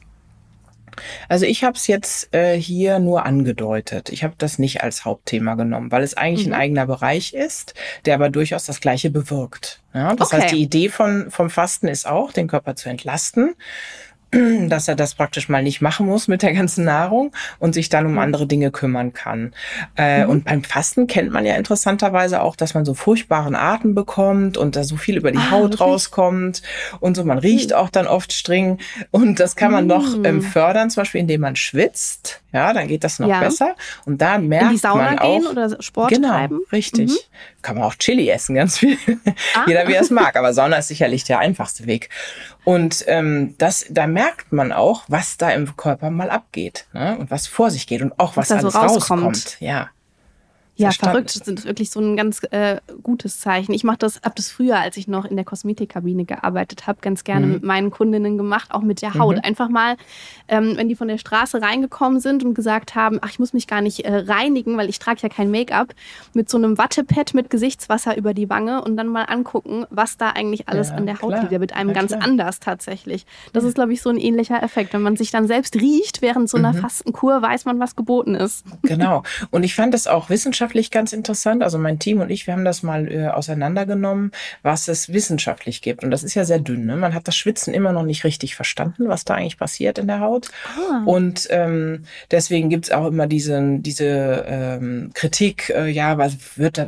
Also 1.29 1.45
ich 1.45 1.63
habe 1.63 1.77
es 1.77 1.85
jetzt 1.85 2.33
äh, 2.33 2.59
hier 2.59 2.97
nur 2.97 3.23
angedeutet. 3.25 4.09
Ich 4.09 4.23
habe 4.23 4.33
das 4.37 4.57
nicht 4.57 4.81
als 4.81 5.05
Hauptthema 5.05 5.53
genommen, 5.53 5.91
weil 5.91 6.01
es 6.01 6.15
eigentlich 6.15 6.47
Mhm. 6.47 6.53
ein 6.53 6.59
eigener 6.59 6.85
Bereich 6.87 7.33
ist, 7.33 7.75
der 8.05 8.15
aber 8.15 8.29
durchaus 8.29 8.65
das 8.65 8.81
Gleiche 8.81 9.11
bewirkt. 9.11 9.81
Ja, 9.93 10.15
das 10.15 10.29
Okay. 10.29 10.41
heißt, 10.41 10.51
die 10.55 10.61
Idee 10.61 10.89
von, 10.89 11.29
vom 11.29 11.49
Fasten 11.51 11.87
ist 11.87 12.07
auch, 12.07 12.31
den 12.31 12.47
Körper 12.47 12.75
zu 12.75 12.89
entlasten, 12.89 13.53
dass 14.67 14.87
er 14.87 14.95
das 14.95 15.15
praktisch 15.15 15.49
mal 15.49 15.63
nicht 15.63 15.81
machen 15.81 16.05
muss 16.05 16.27
mit 16.27 16.41
der 16.41 16.53
ganzen 16.53 16.83
Nahrung 16.85 17.31
und 17.59 17.73
sich 17.73 17.89
dann 17.89 18.05
um 18.05 18.17
andere 18.19 18.45
Dinge 18.47 18.71
kümmern 18.71 19.13
kann. 19.13 19.53
Äh, 19.95 20.17
Mhm. 20.23 20.29
Und 20.29 20.45
beim 20.45 20.63
Fasten 20.63 21.07
kennt 21.07 21.31
man 21.31 21.45
ja 21.45 21.55
interessanterweise 21.55 22.41
auch, 22.41 22.55
dass 22.55 22.73
man 22.73 22.85
so 22.85 22.93
furchtbaren 22.93 23.55
Atem 23.55 23.93
bekommt 23.95 24.57
und 24.57 24.75
da 24.75 24.83
so 24.83 24.97
viel 24.97 25.17
über 25.17 25.31
die 25.31 25.37
Ah, 25.37 25.51
Haut 25.51 25.63
wirklich? 25.63 25.81
rauskommt 25.81 26.61
und 26.99 27.15
so. 27.15 27.23
Man 27.23 27.37
riecht 27.37 27.73
auch 27.73 27.89
dann 27.89 28.07
oft 28.07 28.33
streng 28.33 28.79
und 29.11 29.39
das 29.39 29.55
kann 29.55 29.71
man 29.71 29.87
noch 29.87 30.05
ähm, 30.23 30.41
fördern, 30.41 30.89
zum 30.89 31.01
Beispiel 31.01 31.21
indem 31.21 31.41
man 31.41 31.55
schwitzt. 31.55 32.41
Ja, 32.57 32.73
dann 32.73 32.87
geht 32.87 33.03
das 33.03 33.19
noch 33.19 33.27
Ja. 33.27 33.39
besser. 33.39 33.75
Und 34.05 34.21
da 34.21 34.37
merkt 34.37 34.65
In 34.65 34.69
die 34.71 34.77
Sauna 34.77 35.03
man 35.03 35.19
auch, 35.19 35.39
gehen 35.39 35.47
oder 35.47 35.81
Sport 35.81 36.09
genau, 36.11 36.29
treiben? 36.29 36.59
richtig. 36.71 37.09
Mhm. 37.11 37.17
Kann 37.61 37.75
man 37.75 37.83
auch 37.85 37.95
Chili 37.95 38.29
essen, 38.29 38.55
ganz 38.55 38.77
viel. 38.79 38.97
Ah. 39.55 39.63
Jeder 39.67 39.87
wie 39.87 39.93
er 39.93 40.01
es 40.01 40.09
mag. 40.09 40.35
Aber 40.35 40.53
Sauna 40.53 40.77
ist 40.77 40.87
sicherlich 40.87 41.23
der 41.23 41.39
einfachste 41.39 41.85
Weg. 41.85 42.09
Und 42.63 43.03
ähm, 43.07 43.55
das, 43.57 43.85
da 43.89 44.07
merkt 44.07 44.51
man 44.51 44.71
auch, 44.71 45.03
was 45.07 45.37
da 45.37 45.51
im 45.51 45.75
Körper 45.77 46.09
mal 46.09 46.29
abgeht 46.29 46.85
ne? 46.93 47.17
und 47.17 47.31
was 47.31 47.47
vor 47.47 47.71
sich 47.71 47.87
geht 47.87 48.01
und 48.01 48.19
auch 48.19 48.35
was, 48.35 48.49
Was 48.49 48.61
da 48.61 48.69
so 48.71 48.77
alles 48.79 48.91
rauskommt. 48.95 49.23
rauskommt. 49.23 49.57
Ja. 49.61 49.89
Ja, 50.77 50.87
Verstanden. 50.87 51.11
verrückt. 51.13 51.39
Das 51.41 51.47
ist 51.47 51.65
wirklich 51.65 51.89
so 51.89 51.99
ein 51.99 52.15
ganz 52.15 52.41
äh, 52.51 52.77
gutes 53.03 53.39
Zeichen. 53.39 53.73
Ich 53.73 53.83
mache 53.83 53.97
das, 53.97 54.21
hab 54.23 54.35
das 54.35 54.49
früher, 54.51 54.79
als 54.79 54.95
ich 54.97 55.07
noch 55.07 55.25
in 55.25 55.35
der 55.35 55.43
Kosmetikkabine 55.45 56.25
gearbeitet 56.25 56.87
habe, 56.87 56.99
ganz 57.01 57.23
gerne 57.23 57.47
Mhm. 57.47 57.51
mit 57.53 57.63
meinen 57.63 57.89
Kundinnen 57.91 58.37
gemacht, 58.37 58.69
auch 58.71 58.81
mit 58.81 59.01
der 59.01 59.15
Haut. 59.15 59.43
Einfach 59.43 59.69
mal, 59.69 59.97
ähm, 60.47 60.73
wenn 60.77 60.87
die 60.87 60.95
von 60.95 61.07
der 61.07 61.17
Straße 61.17 61.61
reingekommen 61.61 62.19
sind 62.19 62.43
und 62.45 62.53
gesagt 62.53 62.93
haben, 62.95 63.17
ach, 63.21 63.29
ich 63.31 63.39
muss 63.39 63.53
mich 63.53 63.65
gar 63.67 63.81
nicht 63.81 64.01
äh, 64.05 64.13
reinigen, 64.15 64.77
weil 64.77 64.87
ich 64.89 64.99
trage 64.99 65.19
ja 65.23 65.29
kein 65.29 65.49
Make-up, 65.49 65.95
mit 66.33 66.47
so 66.49 66.57
einem 66.57 66.77
Wattepad 66.77 67.33
mit 67.33 67.49
Gesichtswasser 67.49 68.15
über 68.15 68.35
die 68.35 68.47
Wange 68.49 68.83
und 68.83 68.97
dann 68.97 69.07
mal 69.07 69.23
angucken, 69.23 69.85
was 69.89 70.17
da 70.17 70.29
eigentlich 70.29 70.69
alles 70.69 70.89
Ja, 70.89 70.95
an 70.95 71.05
der 71.07 71.15
Haut 71.21 71.29
klar. 71.29 71.39
liegt. 71.41 71.51
Der 71.53 71.59
wird 71.59 71.73
einem 71.73 71.89
Ja, 71.89 71.95
ganz 71.95 72.11
klar. 72.11 72.23
anders 72.23 72.59
tatsächlich. 72.59 73.25
Das 73.51 73.63
ist, 73.63 73.73
glaube 73.73 73.93
ich, 73.93 74.01
so 74.03 74.09
ein 74.11 74.17
ähnlicher 74.17 74.61
Effekt. 74.61 74.93
Wenn 74.93 75.01
man 75.01 75.17
sich 75.17 75.31
dann 75.31 75.47
selbst 75.47 75.75
riecht 75.75 76.21
während 76.21 76.49
so 76.49 76.57
einer 76.57 76.73
Mhm. 76.73 76.77
Fastenkur, 76.77 77.41
weiß 77.41 77.65
man, 77.65 77.79
was 77.79 77.95
geboten 77.95 78.35
ist. 78.35 78.63
Genau. 78.83 79.23
Und 79.49 79.63
ich 79.63 79.73
fand 79.73 79.93
das 79.95 80.05
auch 80.05 80.29
wissenschaftlich 80.29 80.66
ganz 80.91 81.13
interessant. 81.13 81.63
Also 81.63 81.77
mein 81.77 81.99
Team 81.99 82.21
und 82.21 82.29
ich, 82.29 82.47
wir 82.47 82.53
haben 82.53 82.65
das 82.65 82.83
mal 82.83 83.11
äh, 83.11 83.27
auseinandergenommen, 83.27 84.31
was 84.63 84.87
es 84.87 85.11
wissenschaftlich 85.11 85.81
gibt. 85.81 86.03
Und 86.03 86.11
das 86.11 86.23
ist 86.23 86.35
ja 86.35 86.45
sehr 86.45 86.59
dünn. 86.59 86.85
Ne? 86.85 86.95
Man 86.95 87.13
hat 87.13 87.27
das 87.27 87.35
Schwitzen 87.35 87.73
immer 87.73 87.91
noch 87.91 88.03
nicht 88.03 88.23
richtig 88.23 88.55
verstanden, 88.55 89.07
was 89.07 89.25
da 89.25 89.35
eigentlich 89.35 89.57
passiert 89.57 89.97
in 89.97 90.07
der 90.07 90.19
Haut. 90.19 90.49
Und 91.05 91.47
ähm, 91.51 92.03
deswegen 92.31 92.69
gibt's 92.69 92.91
auch 92.91 93.07
immer 93.07 93.27
diese, 93.27 93.77
diese 93.79 94.45
ähm, 94.47 95.11
Kritik, 95.13 95.69
äh, 95.69 95.87
ja, 95.89 96.17
was 96.17 96.57
wird 96.57 96.77
da 96.77 96.87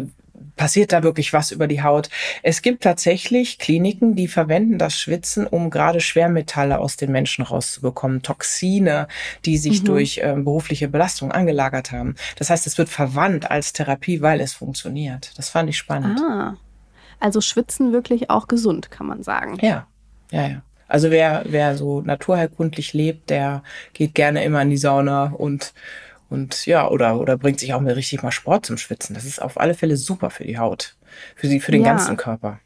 passiert 0.56 0.92
da 0.92 1.04
wirklich 1.04 1.34
was 1.34 1.52
über 1.52 1.68
die 1.68 1.82
Haut. 1.84 2.10
Es 2.44 2.62
gibt 2.62 2.84
tatsächlich 2.84 3.60
Kliniken, 3.60 4.16
die 4.16 4.28
verwenden 4.28 4.78
das 4.78 5.00
Schwitzen, 5.00 5.48
um 5.48 5.70
gerade 5.70 6.02
Schwermetalle 6.02 6.80
aus 6.80 6.98
den 6.98 7.12
Menschen 7.12 7.44
rauszubekommen, 7.44 8.22
Toxine, 8.22 9.08
die 9.46 9.58
sich 9.58 9.82
Mhm. 9.82 9.86
durch 9.86 10.20
ähm, 10.24 10.44
berufliche 10.44 10.88
Belastung 10.88 11.32
angelagert 11.32 11.92
haben. 11.92 12.16
Das 12.38 12.50
heißt, 12.50 12.68
es 12.68 12.78
wird 12.78 12.90
verwandt 12.90 13.50
als 13.50 13.74
Therapie, 13.74 14.22
weil 14.22 14.42
es 14.42 14.54
funktioniert. 14.54 15.32
Das 15.38 15.50
fand 15.50 15.70
ich 15.70 15.78
spannend. 15.78 16.20
Ah, 16.22 16.56
also 17.20 17.42
schwitzen 17.42 17.92
wirklich 17.92 18.30
auch 18.30 18.48
gesund, 18.48 18.92
kann 18.92 19.08
man 19.08 19.24
sagen. 19.24 19.58
Ja, 19.62 19.88
ja, 20.32 20.48
ja. 20.48 20.62
Also 20.88 21.12
wer, 21.12 21.44
wer 21.46 21.78
so 21.78 22.02
naturheilkundlich 22.02 22.94
lebt, 22.94 23.30
der 23.30 23.62
geht 23.94 24.16
gerne 24.16 24.44
immer 24.44 24.62
in 24.64 24.72
die 24.72 24.78
Sauna 24.78 25.26
und 25.26 25.74
und 26.30 26.66
ja, 26.66 26.88
oder, 26.88 27.20
oder 27.20 27.38
bringt 27.38 27.60
sich 27.60 27.74
auch 27.74 27.82
mal 27.82 27.94
richtig 27.94 28.24
mal 28.24 28.32
Sport 28.32 28.66
zum 28.66 28.78
Schwitzen. 28.78 29.14
Das 29.14 29.26
ist 29.26 29.42
auf 29.42 29.60
alle 29.60 29.74
Fälle 29.74 29.98
super 29.98 30.30
für 30.30 30.44
die 30.44 30.58
Haut. 30.58 30.96
Für 31.36 31.48
sie, 31.48 31.60
für 31.60 31.72
den 31.72 31.82
Ja. 31.82 31.88
ganzen 31.90 32.18
Körper. 32.18 32.60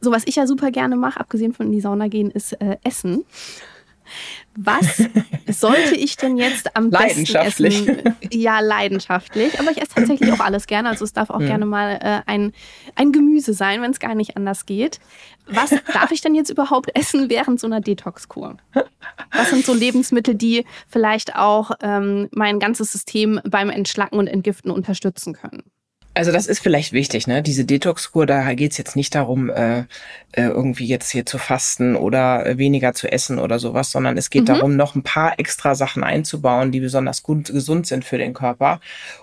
So, 0.00 0.12
was 0.12 0.22
ich 0.26 0.36
ja 0.36 0.46
super 0.46 0.70
gerne 0.70 0.96
mache, 0.96 1.18
abgesehen 1.20 1.52
von 1.52 1.66
in 1.66 1.72
die 1.72 1.80
Sauna 1.80 2.08
gehen, 2.08 2.30
ist 2.30 2.52
äh, 2.60 2.76
Essen. 2.84 3.24
Was 4.56 5.02
sollte 5.48 5.94
ich 5.94 6.16
denn 6.16 6.36
jetzt 6.36 6.76
am 6.76 6.90
besten 6.90 7.08
Leidenschaftlich. 7.08 7.88
essen? 7.88 8.16
Ja, 8.30 8.60
leidenschaftlich. 8.60 9.58
Aber 9.60 9.70
ich 9.70 9.78
esse 9.78 9.94
tatsächlich 9.94 10.32
auch 10.32 10.40
alles 10.40 10.66
gerne. 10.66 10.88
Also 10.88 11.04
es 11.04 11.12
darf 11.12 11.30
auch 11.30 11.38
gerne 11.38 11.64
mal 11.64 11.98
äh, 12.02 12.22
ein, 12.30 12.52
ein 12.94 13.12
Gemüse 13.12 13.54
sein, 13.54 13.82
wenn 13.82 13.90
es 13.90 14.00
gar 14.00 14.14
nicht 14.14 14.36
anders 14.36 14.66
geht. 14.66 14.98
Was 15.46 15.70
darf 15.92 16.10
ich 16.10 16.20
denn 16.20 16.34
jetzt 16.34 16.50
überhaupt 16.50 16.90
essen 16.94 17.30
während 17.30 17.60
so 17.60 17.66
einer 17.66 17.80
Detox-Kur? 17.80 18.56
Was 19.32 19.50
sind 19.50 19.64
so 19.64 19.72
Lebensmittel, 19.72 20.34
die 20.34 20.64
vielleicht 20.88 21.36
auch 21.36 21.70
ähm, 21.80 22.28
mein 22.32 22.58
ganzes 22.58 22.92
System 22.92 23.40
beim 23.48 23.70
Entschlacken 23.70 24.18
und 24.18 24.26
Entgiften 24.26 24.70
unterstützen 24.70 25.34
können? 25.34 25.62
Also 26.18 26.32
das 26.32 26.48
ist 26.48 26.58
vielleicht 26.58 26.92
wichtig, 26.92 27.28
ne? 27.28 27.44
Diese 27.44 27.64
Detox-Kur, 27.64 28.26
da 28.26 28.52
geht's 28.54 28.76
jetzt 28.76 28.96
nicht 28.96 29.14
darum, 29.14 29.50
äh, 29.50 29.82
äh, 30.32 30.48
irgendwie 30.48 30.86
jetzt 30.86 31.12
hier 31.12 31.24
zu 31.24 31.38
fasten 31.38 31.94
oder 31.94 32.44
äh, 32.44 32.58
weniger 32.58 32.92
zu 32.92 33.06
essen 33.06 33.38
oder 33.38 33.60
sowas, 33.60 33.92
sondern 33.92 34.18
es 34.18 34.28
geht 34.28 34.48
darum, 34.48 34.74
noch 34.74 34.96
ein 34.96 35.04
paar 35.04 35.38
extra 35.38 35.76
Sachen 35.76 36.02
einzubauen, 36.02 36.72
die 36.72 36.80
besonders 36.80 37.22
gut, 37.22 37.44
gesund 37.44 37.86
sind 37.86 38.04
für 38.04 38.18
den 38.18 38.34
Körper. 38.34 38.80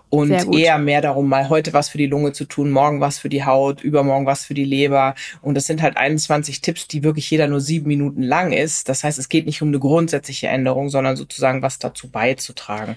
Und 0.08 0.32
eher 0.54 0.78
mehr 0.78 1.02
darum, 1.02 1.28
mal 1.28 1.50
heute 1.50 1.74
was 1.74 1.90
für 1.90 1.98
die 1.98 2.08
Lunge 2.08 2.32
zu 2.32 2.46
tun, 2.46 2.72
morgen 2.72 3.02
was 3.02 3.20
für 3.20 3.28
die 3.28 3.44
Haut, 3.44 3.84
übermorgen 3.84 4.26
was 4.26 4.46
für 4.46 4.54
die 4.54 4.64
Leber. 4.64 5.16
Und 5.42 5.56
das 5.56 5.68
sind 5.68 5.82
halt 5.82 5.98
21 5.98 6.62
Tipps, 6.62 6.88
die 6.88 7.04
wirklich 7.04 7.30
jeder 7.30 7.50
nur 7.50 7.60
sieben 7.60 7.90
Minuten 7.90 8.24
lang 8.24 8.54
ist. 8.54 8.88
Das 8.88 9.04
heißt, 9.04 9.20
es 9.20 9.28
geht 9.28 9.48
nicht 9.48 9.62
um 9.62 9.68
eine 9.68 9.80
grundsätzliche 9.80 10.48
Änderung, 10.48 10.88
sondern 10.88 11.18
sozusagen 11.18 11.62
was 11.62 11.78
dazu 11.78 12.10
beizutragen. 12.10 12.96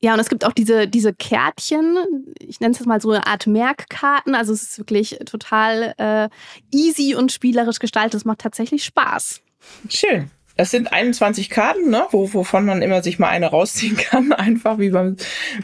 Ja, 0.00 0.12
und 0.14 0.20
es 0.20 0.28
gibt 0.28 0.44
auch 0.44 0.52
diese, 0.52 0.86
diese 0.86 1.14
Kärtchen, 1.14 1.96
ich 2.38 2.60
nenne 2.60 2.72
es 2.72 2.78
jetzt 2.78 2.86
mal 2.86 3.00
so 3.00 3.10
eine 3.10 3.26
Art 3.26 3.46
Merkkarten. 3.46 4.34
Also 4.34 4.52
es 4.52 4.62
ist 4.62 4.78
wirklich 4.78 5.18
total 5.24 5.94
äh, 5.96 6.28
easy 6.70 7.14
und 7.14 7.32
spielerisch 7.32 7.78
gestaltet. 7.78 8.14
Es 8.14 8.24
macht 8.24 8.40
tatsächlich 8.40 8.84
Spaß. 8.84 9.40
Schön. 9.88 10.30
Das 10.58 10.70
sind 10.70 10.90
21 10.90 11.50
Karten, 11.50 11.90
ne, 11.90 12.04
wo, 12.12 12.32
wovon 12.32 12.64
man 12.64 12.80
immer 12.80 13.02
sich 13.02 13.18
mal 13.18 13.28
eine 13.28 13.48
rausziehen 13.48 13.94
kann, 13.96 14.32
einfach 14.34 14.78
wie 14.78 14.88
beim, 14.88 15.16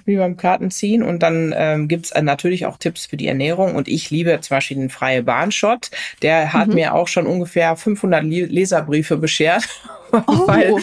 wie 0.05 0.17
beim 0.17 0.37
Kartenziehen. 0.37 1.03
Und 1.03 1.23
dann 1.23 1.55
ähm, 1.57 1.89
gibt's 1.89 2.11
äh, 2.11 2.21
natürlich 2.21 2.67
auch 2.67 2.77
Tipps 2.77 3.07
für 3.07 3.17
die 3.17 3.27
Ernährung. 3.27 3.75
Und 3.75 3.89
ich 3.89 4.11
liebe 4.11 4.39
zum 4.43 4.57
Beispiel 4.57 4.77
den 4.77 4.91
Freie 4.91 5.23
Bahnshot. 5.23 5.91
Der 6.21 6.53
hat 6.53 6.69
mir 6.69 6.95
auch 6.95 7.09
schon 7.09 7.27
ungefähr 7.27 7.75
500 7.75 8.23
Le- 8.23 8.45
Leserbriefe 8.47 9.17
beschert, 9.17 9.65
weil 10.47 10.77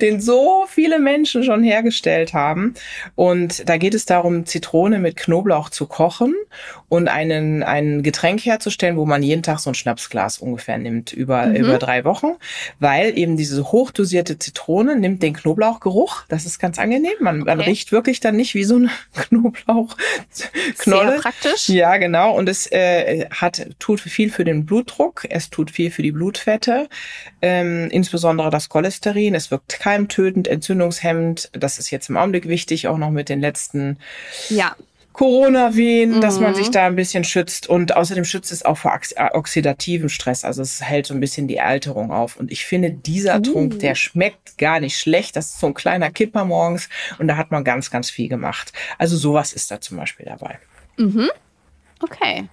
den 0.00 0.20
so 0.20 0.66
viele 0.68 0.98
Menschen 0.98 1.42
schon 1.42 1.62
hergestellt 1.62 2.34
haben. 2.34 2.74
Und 3.14 3.68
da 3.68 3.76
geht 3.76 3.94
es 3.94 4.06
darum, 4.06 4.46
Zitrone 4.46 4.98
mit 4.98 5.16
Knoblauch 5.16 5.70
zu 5.70 5.86
kochen 5.86 6.34
und 6.88 7.08
einen, 7.08 7.62
ein 7.62 8.02
Getränk 8.02 8.44
herzustellen, 8.44 8.96
wo 8.96 9.06
man 9.06 9.22
jeden 9.22 9.42
Tag 9.42 9.58
so 9.58 9.70
ein 9.70 9.74
Schnapsglas 9.74 10.38
ungefähr 10.38 10.78
nimmt 10.78 11.12
über, 11.12 11.48
über 11.48 11.78
drei 11.78 12.04
Wochen, 12.04 12.34
weil 12.78 13.18
eben 13.18 13.36
diese 13.36 13.72
hochdosierte 13.72 14.38
Zitrone 14.38 14.96
nimmt 14.96 15.22
den 15.22 15.34
Knoblauchgeruch. 15.34 16.24
Das 16.28 16.46
ist 16.46 16.58
ganz 16.58 16.78
angenehm. 16.78 17.14
Man, 17.20 17.40
man 17.40 17.64
Okay. 17.64 17.70
riecht 17.70 17.92
wirklich 17.92 18.20
dann 18.20 18.36
nicht 18.36 18.54
wie 18.54 18.64
so 18.64 18.76
eine 18.76 18.90
Knoblauchknolle. 19.14 19.96
Sehr 20.76 21.20
praktisch. 21.20 21.68
Ja, 21.68 21.96
genau. 21.96 22.36
Und 22.36 22.48
es 22.48 22.70
äh, 22.70 23.26
hat, 23.30 23.66
tut 23.78 24.00
viel 24.00 24.30
für 24.30 24.44
den 24.44 24.66
Blutdruck, 24.66 25.26
es 25.28 25.50
tut 25.50 25.70
viel 25.70 25.90
für 25.90 26.02
die 26.02 26.12
Blutfette, 26.12 26.88
ähm, 27.42 27.88
insbesondere 27.90 28.50
das 28.50 28.68
Cholesterin. 28.74 29.36
Es 29.36 29.52
wirkt 29.52 29.78
keimtötend, 29.78 30.48
entzündungshemmend. 30.48 31.48
Das 31.52 31.78
ist 31.78 31.92
jetzt 31.92 32.08
im 32.10 32.16
Augenblick 32.16 32.48
wichtig, 32.48 32.88
auch 32.88 32.98
noch 32.98 33.10
mit 33.10 33.28
den 33.28 33.40
letzten 33.40 33.98
Ja, 34.48 34.74
Corona-Wehen, 35.12 36.20
dass 36.20 36.40
man 36.40 36.50
Mhm. 36.50 36.56
sich 36.56 36.70
da 36.72 36.86
ein 36.86 36.96
bisschen 36.96 37.22
schützt. 37.22 37.68
Und 37.68 37.94
außerdem 37.96 38.24
schützt 38.24 38.50
es 38.50 38.64
auch 38.64 38.76
vor 38.76 38.98
äh, 39.14 39.28
oxidativen 39.32 40.08
Stress. 40.08 40.44
Also 40.44 40.60
es 40.62 40.82
hält 40.82 41.06
so 41.06 41.14
ein 41.14 41.20
bisschen 41.20 41.46
die 41.46 41.60
Alterung 41.60 42.10
auf. 42.10 42.34
Und 42.36 42.50
ich 42.50 42.66
finde, 42.66 42.90
dieser 42.90 43.40
Trunk, 43.40 43.78
der 43.78 43.94
schmeckt 43.94 44.58
gar 44.58 44.80
nicht 44.80 44.98
schlecht. 44.98 45.36
Das 45.36 45.46
ist 45.50 45.60
so 45.60 45.68
ein 45.68 45.74
kleiner 45.74 46.10
Kipper 46.10 46.44
morgens. 46.44 46.88
Und 47.20 47.28
da 47.28 47.36
hat 47.36 47.52
man 47.52 47.62
ganz, 47.62 47.92
ganz 47.92 48.10
viel 48.10 48.28
gemacht. 48.28 48.72
Also 48.98 49.16
sowas 49.16 49.52
ist 49.52 49.70
da 49.70 49.80
zum 49.80 49.98
Beispiel 49.98 50.26
dabei. 50.26 50.58
okay. 52.02 52.48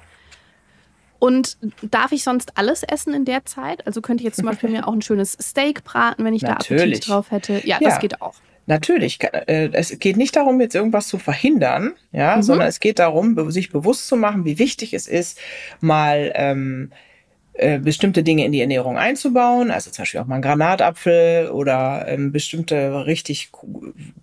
Und 1.22 1.58
darf 1.84 2.12
ich 2.14 2.24
sonst 2.24 2.58
alles 2.58 2.82
essen 2.82 3.14
in 3.14 3.26
der 3.26 3.46
Zeit? 3.46 3.86
Also 3.86 4.02
könnte 4.02 4.24
ich 4.24 4.26
jetzt 4.26 4.38
zum 4.38 4.48
Beispiel 4.48 4.70
mir 4.72 4.88
auch 4.88 4.94
ein 4.94 5.04
schönes 5.04 5.38
Steak 5.40 5.84
braten, 5.84 6.26
wenn 6.26 6.34
ich 6.34 6.42
da 6.42 6.54
Natürlich. 6.54 6.82
Appetit 6.96 7.08
drauf 7.08 7.30
hätte. 7.30 7.62
Ja, 7.64 7.78
Ja. 7.80 7.90
das 7.90 8.00
geht 8.00 8.24
auch. 8.24 8.34
Natürlich, 8.66 9.20
äh, 9.22 9.70
es 9.74 10.00
geht 10.00 10.18
nicht 10.18 10.36
darum, 10.36 10.60
jetzt 10.62 10.74
irgendwas 10.74 11.08
zu 11.08 11.20
verhindern, 11.20 11.94
ja, 12.12 12.42
sondern 12.42 12.68
es 12.68 12.80
geht 12.80 12.98
darum, 12.98 13.52
sich 13.52 13.72
bewusst 13.72 14.08
zu 14.08 14.16
machen, 14.16 14.46
wie 14.46 14.58
wichtig 14.58 14.96
es 14.96 15.08
ist, 15.08 15.40
mal 15.80 16.32
ähm, 16.34 16.92
äh, 17.54 17.80
bestimmte 17.80 18.24
Dinge 18.24 18.46
in 18.46 18.52
die 18.52 18.62
Ernährung 18.62 18.98
einzubauen, 18.98 19.72
also 19.72 19.92
zum 19.92 20.04
Beispiel 20.04 20.20
auch 20.22 20.26
mal 20.26 20.36
einen 20.36 20.42
Granatapfel 20.42 21.50
oder 21.50 22.06
ähm, 22.08 22.32
bestimmte 22.32 23.06
richtig 23.06 23.52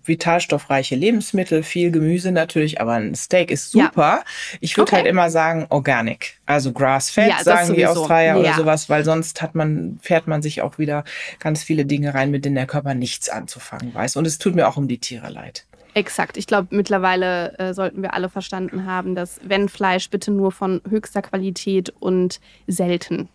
vitalstoffreiche 0.03 0.95
Lebensmittel, 0.95 1.63
viel 1.63 1.91
Gemüse 1.91 2.31
natürlich, 2.31 2.81
aber 2.81 2.93
ein 2.93 3.15
Steak 3.15 3.51
ist 3.51 3.73
Ja. 3.75 3.85
super. 3.85 4.23
Ich 4.59 4.75
würde 4.77 4.89
Okay. 4.91 4.95
halt 4.97 5.07
immer 5.07 5.29
sagen 5.29 5.67
Organic, 5.69 6.39
also 6.45 6.71
Grass-Fed, 6.73 7.27
Ja, 7.29 7.43
sagen 7.43 7.73
die. 7.73 7.85
Australier 7.85 8.37
oder 8.39 8.49
Ja. 8.49 8.55
sowas, 8.55 8.89
weil 8.89 9.05
sonst 9.05 9.41
hat 9.41 9.55
man, 9.55 9.99
fährt 10.01 10.27
man 10.27 10.41
sich 10.41 10.61
auch 10.61 10.77
wieder 10.79 11.03
ganz 11.39 11.63
viele 11.63 11.85
Dinge 11.85 12.13
rein, 12.13 12.31
mit 12.31 12.45
denen 12.45 12.55
der 12.55 12.65
Körper 12.67 12.93
nichts 12.95 13.29
anzufangen 13.29 13.93
weiß. 13.93 14.15
Und 14.15 14.25
es 14.25 14.37
tut 14.39 14.55
mir 14.55 14.67
auch 14.67 14.77
um 14.77 14.87
die 14.87 14.99
Tiere 14.99 15.29
leid. 15.29 15.65
Exakt. 15.93 16.37
Ich 16.37 16.47
glaube, 16.47 16.67
mittlerweile 16.71 17.57
äh, 17.57 17.73
sollten 17.73 18.01
wir 18.01 18.13
alle 18.13 18.29
verstanden 18.29 18.85
haben, 18.85 19.15
dass 19.15 19.39
wenn 19.43 19.69
Fleisch 19.69 20.09
bitte 20.09 20.31
nur 20.31 20.51
von 20.51 20.81
höchster 20.87 21.21
Qualität 21.21 21.93
und 21.99 22.39
selten. 22.67 23.29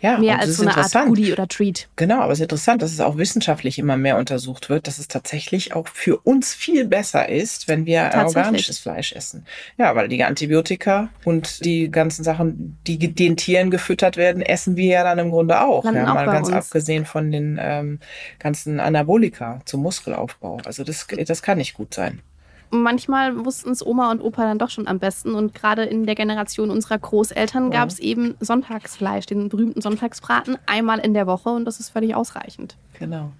Ja, 0.00 0.18
Mehr 0.18 0.38
als 0.38 0.50
ist 0.50 0.56
so 0.56 0.62
eine 0.62 0.70
Art 0.70 0.78
interessant. 0.78 1.08
Goodie 1.08 1.32
oder 1.32 1.48
Treat. 1.48 1.88
Genau, 1.96 2.20
aber 2.20 2.32
es 2.32 2.38
ist 2.38 2.44
interessant, 2.44 2.82
dass 2.82 2.92
es 2.92 3.00
auch 3.00 3.16
wissenschaftlich 3.16 3.78
immer 3.78 3.96
mehr 3.96 4.16
untersucht 4.16 4.68
wird, 4.70 4.86
dass 4.86 4.98
es 4.98 5.08
tatsächlich 5.08 5.74
auch 5.74 5.88
für 5.88 6.16
uns 6.18 6.54
viel 6.54 6.86
besser 6.86 7.28
ist, 7.28 7.68
wenn 7.68 7.86
wir 7.86 8.10
organisches 8.14 8.78
Fleisch 8.78 9.12
essen. 9.12 9.46
Ja, 9.76 9.94
weil 9.94 10.08
die 10.08 10.22
Antibiotika 10.22 11.08
und 11.24 11.64
die 11.64 11.90
ganzen 11.90 12.24
Sachen, 12.24 12.78
die 12.86 12.98
den 12.98 13.36
Tieren 13.36 13.70
gefüttert 13.70 14.16
werden, 14.16 14.42
essen 14.42 14.76
wir 14.76 14.86
ja 14.86 15.04
dann 15.04 15.18
im 15.18 15.30
Grunde 15.30 15.60
auch. 15.60 15.84
Landen 15.84 16.00
Ja, 16.00 16.10
auch 16.10 16.14
mal 16.14 16.26
ganz 16.26 16.48
uns. 16.48 16.56
abgesehen 16.56 17.04
von 17.04 17.30
den 17.30 17.58
ähm, 17.60 18.00
ganzen 18.38 18.80
Anabolika 18.80 19.60
zum 19.64 19.82
Muskelaufbau. 19.82 20.58
Also 20.64 20.84
das, 20.84 21.06
das 21.26 21.42
kann 21.42 21.58
nicht 21.58 21.74
gut 21.74 21.94
sein. 21.94 22.22
Manchmal 22.70 23.44
wussten 23.44 23.70
es 23.70 23.84
Oma 23.84 24.10
und 24.10 24.20
Opa 24.20 24.42
dann 24.42 24.58
doch 24.58 24.70
schon 24.70 24.86
am 24.86 24.98
besten. 24.98 25.34
Und 25.34 25.54
gerade 25.54 25.84
in 25.84 26.06
der 26.06 26.14
Generation 26.14 26.70
unserer 26.70 26.98
Großeltern 26.98 27.70
gab 27.70 27.88
es 27.88 27.98
eben 27.98 28.36
Sonntagsfleisch, 28.40 29.26
den 29.26 29.48
berühmten 29.48 29.80
Sonntagsbraten, 29.80 30.58
einmal 30.66 30.98
in 30.98 31.14
der 31.14 31.26
Woche. 31.26 31.50
Und 31.50 31.64
das 31.64 31.80
ist 31.80 31.90
völlig 31.90 32.14
ausreichend. 32.14 32.76
Genau. 32.98 33.30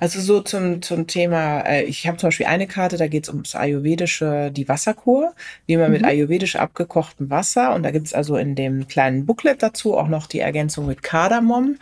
Also 0.00 0.20
so 0.20 0.40
zum, 0.40 0.82
zum 0.82 1.06
Thema, 1.06 1.60
äh, 1.60 1.84
ich 1.84 2.06
habe 2.06 2.16
zum 2.16 2.28
Beispiel 2.28 2.46
eine 2.46 2.66
Karte, 2.66 2.96
da 2.96 3.06
geht 3.06 3.24
es 3.24 3.28
ums 3.28 3.54
Ayurvedische, 3.54 4.50
die 4.50 4.68
Wasserkur, 4.68 5.34
wie 5.66 5.76
man 5.76 5.92
mit 5.92 6.04
ayurvedisch 6.04 6.56
abgekochtem 6.56 7.30
Wasser, 7.30 7.74
und 7.74 7.84
da 7.84 7.92
gibt 7.92 8.08
es 8.08 8.14
also 8.14 8.36
in 8.36 8.56
dem 8.56 8.88
kleinen 8.88 9.24
Booklet 9.24 9.62
dazu 9.62 9.96
auch 9.96 10.08
noch 10.08 10.26
die 10.26 10.40
Ergänzung 10.40 10.86
mit 10.86 11.02
Kardamom, 11.02 11.76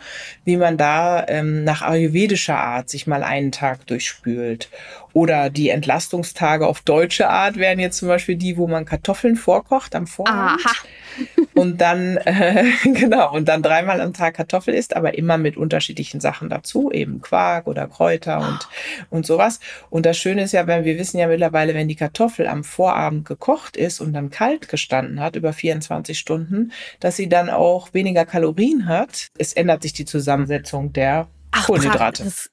wie 0.45 0.57
man 0.57 0.77
da 0.77 1.25
ähm, 1.27 1.63
nach 1.63 1.81
ayurvedischer 1.81 2.57
Art 2.57 2.89
sich 2.89 3.07
mal 3.07 3.23
einen 3.23 3.51
Tag 3.51 3.87
durchspült. 3.87 4.69
Oder 5.13 5.51
die 5.51 5.69
Entlastungstage 5.69 6.67
auf 6.67 6.81
deutsche 6.81 7.29
Art 7.29 7.57
wären 7.57 7.79
jetzt 7.79 7.99
zum 7.99 8.07
Beispiel 8.07 8.35
die, 8.35 8.57
wo 8.57 8.67
man 8.67 8.85
Kartoffeln 8.85 9.35
vorkocht 9.35 9.95
am 9.95 10.07
Vorabend 10.07 10.65
Aha. 10.65 10.73
und 11.53 11.79
dann 11.79 12.17
äh, 12.17 12.65
genau 12.83 13.31
und 13.33 13.47
dann 13.47 13.61
dreimal 13.61 14.01
am 14.01 14.13
Tag 14.13 14.33
Kartoffel 14.35 14.73
isst, 14.73 14.95
aber 14.95 15.15
immer 15.15 15.37
mit 15.37 15.55
unterschiedlichen 15.55 16.19
Sachen 16.19 16.49
dazu, 16.49 16.91
eben 16.91 17.21
Quark 17.21 17.67
oder 17.67 17.87
Kräuter 17.87 18.39
und 18.39 18.67
und 19.09 19.25
sowas. 19.25 19.59
Und 19.91 20.05
das 20.05 20.17
Schöne 20.17 20.43
ist 20.43 20.51
ja, 20.53 20.65
wenn 20.65 20.83
wir 20.83 20.97
wissen 20.97 21.19
ja 21.19 21.27
mittlerweile, 21.27 21.75
wenn 21.75 21.87
die 21.87 21.95
Kartoffel 21.95 22.47
am 22.47 22.63
Vorabend 22.63 23.25
gekocht 23.25 23.77
ist 23.77 24.01
und 24.01 24.13
dann 24.13 24.31
kalt 24.31 24.67
gestanden 24.67 25.19
hat 25.19 25.35
über 25.35 25.53
24 25.53 26.17
Stunden, 26.17 26.71
dass 26.99 27.15
sie 27.15 27.29
dann 27.29 27.49
auch 27.49 27.93
weniger 27.93 28.25
Kalorien 28.25 28.87
hat. 28.87 29.27
Es 29.37 29.53
ändert 29.53 29.83
sich 29.83 29.93
die 29.93 30.05
Zusammensetzung 30.05 30.91
der 30.93 31.27
Ach, 31.51 31.67
Kohlenhydrate. 31.67 32.23
Das 32.23 32.49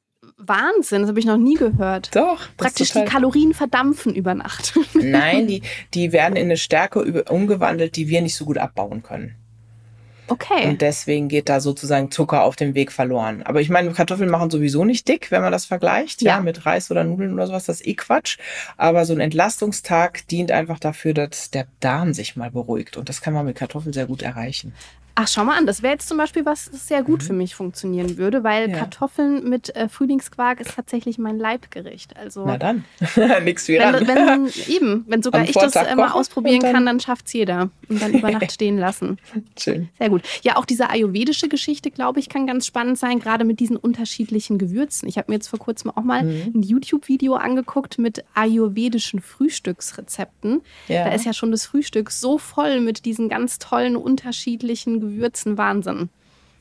Wahnsinn, 0.46 1.02
das 1.02 1.08
habe 1.08 1.20
ich 1.20 1.26
noch 1.26 1.36
nie 1.36 1.54
gehört. 1.54 2.14
Doch, 2.16 2.40
Praktisch 2.56 2.92
die 2.92 3.04
Kalorien 3.04 3.54
verdampfen 3.54 4.14
über 4.14 4.34
Nacht. 4.34 4.74
Nein, 4.94 5.46
die, 5.46 5.62
die 5.94 6.12
werden 6.12 6.36
in 6.36 6.44
eine 6.46 6.56
Stärke 6.56 7.00
über- 7.00 7.30
umgewandelt, 7.30 7.96
die 7.96 8.08
wir 8.08 8.22
nicht 8.22 8.34
so 8.36 8.44
gut 8.44 8.58
abbauen 8.58 9.02
können. 9.02 9.36
Okay. 10.28 10.68
Und 10.68 10.80
deswegen 10.80 11.26
geht 11.26 11.48
da 11.48 11.58
sozusagen 11.60 12.12
Zucker 12.12 12.44
auf 12.44 12.54
dem 12.54 12.74
Weg 12.76 12.92
verloren. 12.92 13.42
Aber 13.42 13.60
ich 13.60 13.68
meine, 13.68 13.90
Kartoffeln 13.90 14.30
machen 14.30 14.48
sowieso 14.48 14.84
nicht 14.84 15.08
dick, 15.08 15.32
wenn 15.32 15.42
man 15.42 15.50
das 15.50 15.64
vergleicht, 15.64 16.22
ja, 16.22 16.36
Ja. 16.36 16.40
mit 16.40 16.64
Reis 16.66 16.88
oder 16.88 17.02
Nudeln 17.02 17.34
oder 17.34 17.48
sowas, 17.48 17.64
das 17.64 17.80
ist 17.80 17.86
eh 17.88 17.94
Quatsch. 17.94 18.38
Aber 18.76 19.04
so 19.06 19.12
ein 19.12 19.18
Entlastungstag 19.18 20.28
dient 20.28 20.52
einfach 20.52 20.78
dafür, 20.78 21.14
dass 21.14 21.50
der 21.50 21.66
Darm 21.80 22.14
sich 22.14 22.36
mal 22.36 22.52
beruhigt. 22.52 22.96
Und 22.96 23.08
das 23.08 23.22
kann 23.22 23.34
man 23.34 23.44
mit 23.44 23.56
Kartoffeln 23.56 23.92
sehr 23.92 24.06
gut 24.06 24.22
erreichen. 24.22 24.72
Ach, 25.14 25.28
schau 25.28 25.44
mal 25.44 25.58
an. 25.58 25.66
Das 25.66 25.82
wäre 25.82 25.92
jetzt 25.94 26.08
zum 26.08 26.16
Beispiel 26.16 26.44
was, 26.46 26.70
das 26.70 26.88
sehr 26.88 27.02
gut 27.02 27.22
für 27.22 27.32
mich 27.32 27.54
funktionieren 27.54 28.16
würde, 28.16 28.42
weil 28.44 28.68
Mhm. 28.68 28.72
Ja. 28.74 28.78
Kartoffeln 28.80 29.48
mit 29.48 29.74
äh, 29.76 29.88
Frühlingsquark 29.88 30.60
ist 30.60 30.74
tatsächlich 30.76 31.18
mein 31.18 31.38
Leibgericht. 31.38 32.16
Also 32.16 32.44
Na 32.46 32.56
dann, 32.58 32.84
nix 33.44 33.68
wie 33.68 33.78
wenn, 33.78 34.06
wenn, 34.06 34.50
eben, 34.68 35.04
wenn 35.08 35.22
sogar 35.22 35.42
Am 35.42 35.46
ich 35.46 35.52
das 35.54 35.74
äh, 35.76 35.94
mal 35.96 36.12
ausprobieren 36.12 36.60
dann- 36.60 36.72
kann, 36.72 36.86
dann 36.86 37.00
schafft's 37.00 37.32
jeder. 37.32 37.70
Und 37.88 38.00
dann 38.00 38.14
über 38.14 38.30
Nacht 38.30 38.52
stehen 38.52 38.78
lassen. 38.78 39.18
Schön. 39.58 39.88
Sehr 39.98 40.08
gut. 40.10 40.22
Ja, 40.42 40.56
auch 40.56 40.64
diese 40.64 40.88
ayurvedische 40.90 41.48
Geschichte, 41.48 41.90
glaube 41.90 42.20
ich, 42.20 42.28
kann 42.28 42.46
ganz 42.46 42.66
spannend 42.66 42.98
sein, 42.98 43.18
gerade 43.18 43.44
mit 43.44 43.60
diesen 43.60 43.76
unterschiedlichen 43.76 44.58
Gewürzen. 44.58 45.08
Ich 45.08 45.18
habe 45.18 45.30
mir 45.30 45.36
jetzt 45.36 45.48
vor 45.48 45.58
kurzem 45.58 45.90
auch 45.90 46.02
mal 46.04 46.22
Mhm. 46.24 46.52
ein 46.54 46.62
YouTube-Video 46.62 47.34
angeguckt 47.34 47.98
mit 47.98 48.24
ayurvedischen 48.34 49.20
Frühstücksrezepten. 49.20 50.62
Ja. 50.88 51.04
Da 51.04 51.12
ist 51.14 51.24
ja 51.24 51.32
schon 51.32 51.50
das 51.50 51.66
Frühstück 51.66 52.10
so 52.10 52.38
voll 52.38 52.80
mit 52.80 53.04
diesen 53.04 53.28
ganz 53.28 53.58
tollen 53.58 53.96
unterschiedlichen 53.96 54.94
Gewürzen. 55.00 55.09
Wahnsinn. 55.18 56.08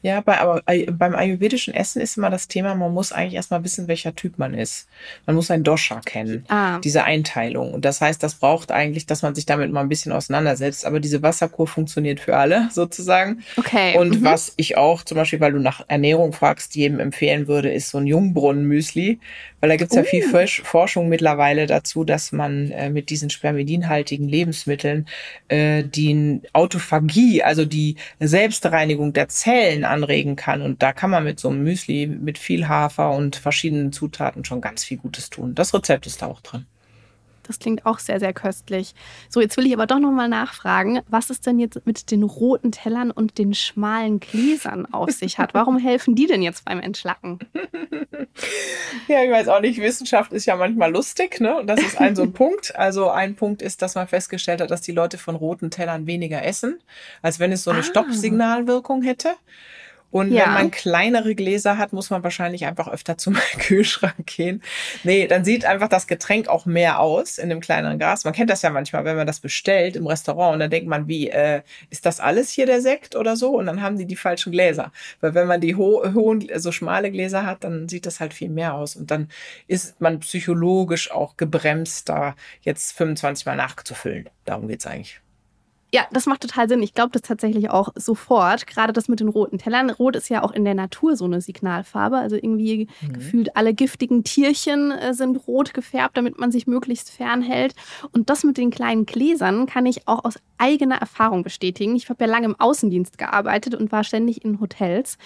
Ja, 0.02 0.22
bei, 0.22 0.40
aber 0.40 0.62
Ay- 0.66 0.88
beim 0.90 1.14
ayurvedischen 1.14 1.74
Essen 1.74 2.02
ist 2.02 2.16
immer 2.16 2.30
das 2.30 2.48
Thema, 2.48 2.74
man 2.74 2.94
muss 2.94 3.12
eigentlich 3.12 3.34
erstmal 3.34 3.66
wissen, 3.66 3.90
welcher 3.90 4.16
Typ 4.16 4.38
man 4.40 4.54
ist. 4.54 4.88
Man 5.26 5.36
muss 5.36 5.52
ein 5.52 5.66
Dosha 5.66 6.00
kennen, 6.06 6.46
Ah. 6.48 6.80
diese 6.80 7.04
Einteilung. 7.04 7.74
Und 7.74 7.84
das 7.84 8.00
heißt, 8.00 8.24
das 8.24 8.36
braucht 8.36 8.72
eigentlich, 8.72 9.08
dass 9.08 9.24
man 9.24 9.36
sich 9.36 9.46
damit 9.46 9.74
mal 9.74 9.82
ein 9.82 9.90
bisschen 9.90 10.14
auseinandersetzt. 10.14 10.86
Aber 10.86 11.02
diese 11.02 11.22
Wasserkur 11.22 11.68
funktioniert 11.68 12.22
für 12.22 12.38
alle 12.38 12.70
sozusagen. 12.72 13.44
Okay. 13.58 13.98
Und 13.98 14.22
mhm. 14.22 14.24
was 14.24 14.54
ich 14.56 14.78
auch 14.78 15.04
zum 15.04 15.18
Beispiel, 15.18 15.42
weil 15.42 15.52
du 15.52 15.60
nach 15.60 15.84
Ernährung 15.90 16.32
fragst, 16.32 16.76
jedem 16.76 17.02
empfehlen 17.02 17.50
würde, 17.50 17.70
ist 17.70 17.90
so 17.90 17.98
ein 17.98 18.08
Jungbrunnen-Müsli. 18.08 19.20
Weil 19.62 19.70
da 19.70 19.76
gibt's 19.76 19.96
ja 19.96 20.04
viel 20.04 20.24
Oh. 20.26 20.30
Forsch- 20.38 20.64
Forschung 20.64 21.10
mittlerweile 21.10 21.68
dazu, 21.68 22.04
dass 22.04 22.32
man 22.32 22.72
äh, 22.72 22.90
mit 22.90 23.10
diesen 23.10 23.30
spermidinhaltigen 23.30 24.28
Lebensmitteln 24.28 25.08
äh, 25.50 25.84
die 25.84 26.42
Autophagie, 26.54 27.44
also 27.44 27.66
die 27.66 27.96
Selbstreinigung 28.20 29.14
der 29.14 29.28
Zellen 29.28 29.84
anregen 29.84 30.36
kann. 30.36 30.62
Und 30.62 30.82
da 30.82 30.94
kann 30.94 31.10
man 31.10 31.24
mit 31.24 31.40
so 31.40 31.50
einem 31.50 31.64
Müsli 31.64 32.08
mit 32.08 32.38
viel 32.38 32.68
Hafer 32.68 33.12
und 33.12 33.36
verschiedenen 33.36 33.92
Zutaten 33.92 34.46
schon 34.46 34.62
ganz 34.62 34.84
viel 34.86 34.98
Gutes 34.98 35.30
tun. 35.30 35.56
Das 35.56 35.74
Rezept 35.74 36.06
ist 36.08 36.22
da 36.22 36.28
auch 36.28 36.42
drin. 36.42 36.66
Das 37.50 37.58
klingt 37.58 37.84
auch 37.88 37.98
sehr, 37.98 38.20
sehr 38.20 38.32
köstlich. 38.32 38.94
So, 39.28 39.42
jetzt 39.42 39.58
will 39.58 39.66
ich 39.66 39.74
aber 39.74 39.88
doch 39.88 39.98
nochmal 39.98 40.30
nachfragen, 40.30 41.02
was 41.10 41.32
es 41.32 41.42
denn 41.42 41.58
jetzt 41.58 41.84
mit 41.88 42.12
den 42.12 42.22
roten 42.22 42.72
Tellern 42.72 43.10
und 43.10 43.40
den 43.40 43.56
schmalen 43.56 44.20
Gläsern 44.20 44.86
auf 44.86 45.10
sich 45.10 45.40
hat. 45.40 45.56
Warum 45.56 45.80
helfen 45.80 46.14
die 46.14 46.28
denn 46.28 46.44
jetzt 46.44 46.64
beim 46.66 46.80
Entschlacken? 46.80 47.40
Ja, 49.08 49.24
ich 49.24 49.32
weiß 49.32 49.48
auch 49.48 49.60
nicht, 49.60 49.80
Wissenschaft 49.82 50.32
ist 50.34 50.46
ja 50.46 50.56
manchmal 50.56 50.92
lustig, 50.92 51.40
ne? 51.42 51.58
Und 51.58 51.68
das 51.68 51.82
ist 51.82 52.00
ein 52.00 52.16
so 52.16 52.22
ein 52.24 52.34
Punkt. 52.34 52.76
Also 52.76 53.10
ein 53.10 53.36
Punkt 53.36 53.62
ist, 53.62 53.82
dass 53.82 53.96
man 53.96 54.08
festgestellt 54.08 54.62
hat, 54.62 54.72
dass 54.72 54.82
die 54.82 54.92
Leute 54.92 55.18
von 55.18 55.36
roten 55.36 55.72
Tellern 55.72 56.06
weniger 56.08 56.44
essen, 56.46 56.80
als 57.22 57.40
wenn 57.40 57.52
es 57.52 57.64
so 57.64 57.72
eine 57.72 57.80
Ah. 57.80 57.84
Stoppsignalwirkung 57.84 59.02
hätte. 59.02 59.30
Und 60.12 60.32
Ja. 60.32 60.46
wenn 60.46 60.54
man 60.54 60.72
kleinere 60.72 61.36
Gläser 61.36 61.78
hat, 61.78 61.94
muss 61.94 62.10
man 62.10 62.24
wahrscheinlich 62.24 62.66
einfach 62.66 62.88
öfter 62.88 63.18
zum 63.18 63.36
Kühlschrank 63.60 64.26
gehen. 64.26 64.64
Nee, 65.04 65.28
dann 65.28 65.46
sieht 65.46 65.66
einfach 65.66 65.88
das 65.88 66.08
Getränk 66.08 66.48
auch 66.48 66.66
mehr 66.66 67.00
aus 67.00 67.38
in 67.38 67.52
einem 67.52 67.62
kleineren 67.62 68.00
Glas. 68.00 68.24
Man 68.26 68.34
kennt 68.34 68.50
das 68.50 68.62
ja 68.64 68.70
manchmal, 68.72 69.06
wenn 69.06 69.16
man 69.16 69.28
das 69.28 69.40
bestellt 69.40 69.96
im 69.96 70.08
Restaurant 70.08 70.54
und 70.54 70.60
dann 70.60 70.72
denkt 70.72 70.88
man, 70.90 71.08
wie, 71.08 71.30
äh, 71.30 71.62
ist 71.90 72.06
das 72.06 72.20
alles 72.20 72.50
hier 72.52 72.66
der 72.66 72.82
Sekt 72.82 73.16
oder 73.16 73.36
so? 73.36 73.52
Und 73.58 73.68
dann 73.68 73.82
haben 73.82 73.98
die 73.98 74.06
die 74.06 74.16
falschen 74.16 74.52
Gläser. 74.52 74.92
Weil 75.22 75.34
wenn 75.36 75.48
man 75.48 75.62
die 75.62 75.76
ho 75.76 76.04
hohen, 76.14 76.48
so 76.56 76.72
schmale 76.72 77.12
Gläser 77.12 77.46
hat, 77.46 77.64
dann 77.64 77.88
sieht 77.88 78.06
das 78.06 78.20
halt 78.20 78.34
viel 78.34 78.50
mehr 78.50 78.74
aus. 78.74 78.96
Und 78.96 79.12
dann 79.12 79.30
ist 79.68 80.02
man 80.02 80.20
psychologisch 80.22 81.12
auch 81.12 81.38
gebremst, 81.38 82.10
da 82.10 82.36
jetzt 82.62 82.94
25 82.98 83.46
Mal 83.46 83.56
nachzufüllen. 83.58 84.30
Darum 84.46 84.68
geht's 84.68 84.88
eigentlich. 84.88 85.20
Ja, 85.92 86.06
das 86.12 86.28
macht 86.28 86.42
total 86.42 86.70
Sinn. 86.70 86.84
Ich 86.84 86.94
glaube 86.94 87.10
das 87.12 87.24
tatsächlich 87.24 87.72
auch 87.72 87.90
sofort. 87.96 88.68
Gerade 88.68 88.94
das 88.94 89.08
mit 89.08 89.20
den 89.20 89.28
roten 89.28 89.58
Tellern. 89.58 89.90
Rot 89.90 90.16
ist 90.16 90.30
ja 90.30 90.44
auch 90.44 90.52
in 90.52 90.64
der 90.64 90.76
Natur 90.76 91.16
so 91.16 91.26
eine 91.26 91.42
Signalfarbe. 91.42 92.18
Also 92.18 92.36
irgendwie 92.36 92.88
gefühlt 93.12 93.56
alle 93.56 93.74
giftigen 93.74 94.24
Tierchen 94.24 94.92
äh, 94.92 95.16
sind 95.16 95.48
rot 95.48 95.74
gefärbt, 95.74 96.16
damit 96.16 96.38
man 96.38 96.52
sich 96.52 96.68
möglichst 96.68 97.10
fernhält. 97.10 97.74
Und 98.12 98.30
das 98.30 98.44
mit 98.44 98.58
den 98.58 98.70
kleinen 98.70 99.08
Gläsern 99.08 99.66
kann 99.66 99.88
ich 99.88 100.08
auch 100.08 100.26
aus 100.26 100.36
eigener 100.60 100.98
Erfahrung 100.98 101.42
bestätigen. 101.44 101.96
Ich 101.96 102.08
habe 102.10 102.24
ja 102.24 102.30
lange 102.30 102.46
im 102.46 102.60
Außendienst 102.60 103.18
gearbeitet 103.18 103.74
und 103.74 103.92
war 103.92 104.04
ständig 104.04 104.46
in 104.46 104.60
Hotels. 104.60 105.18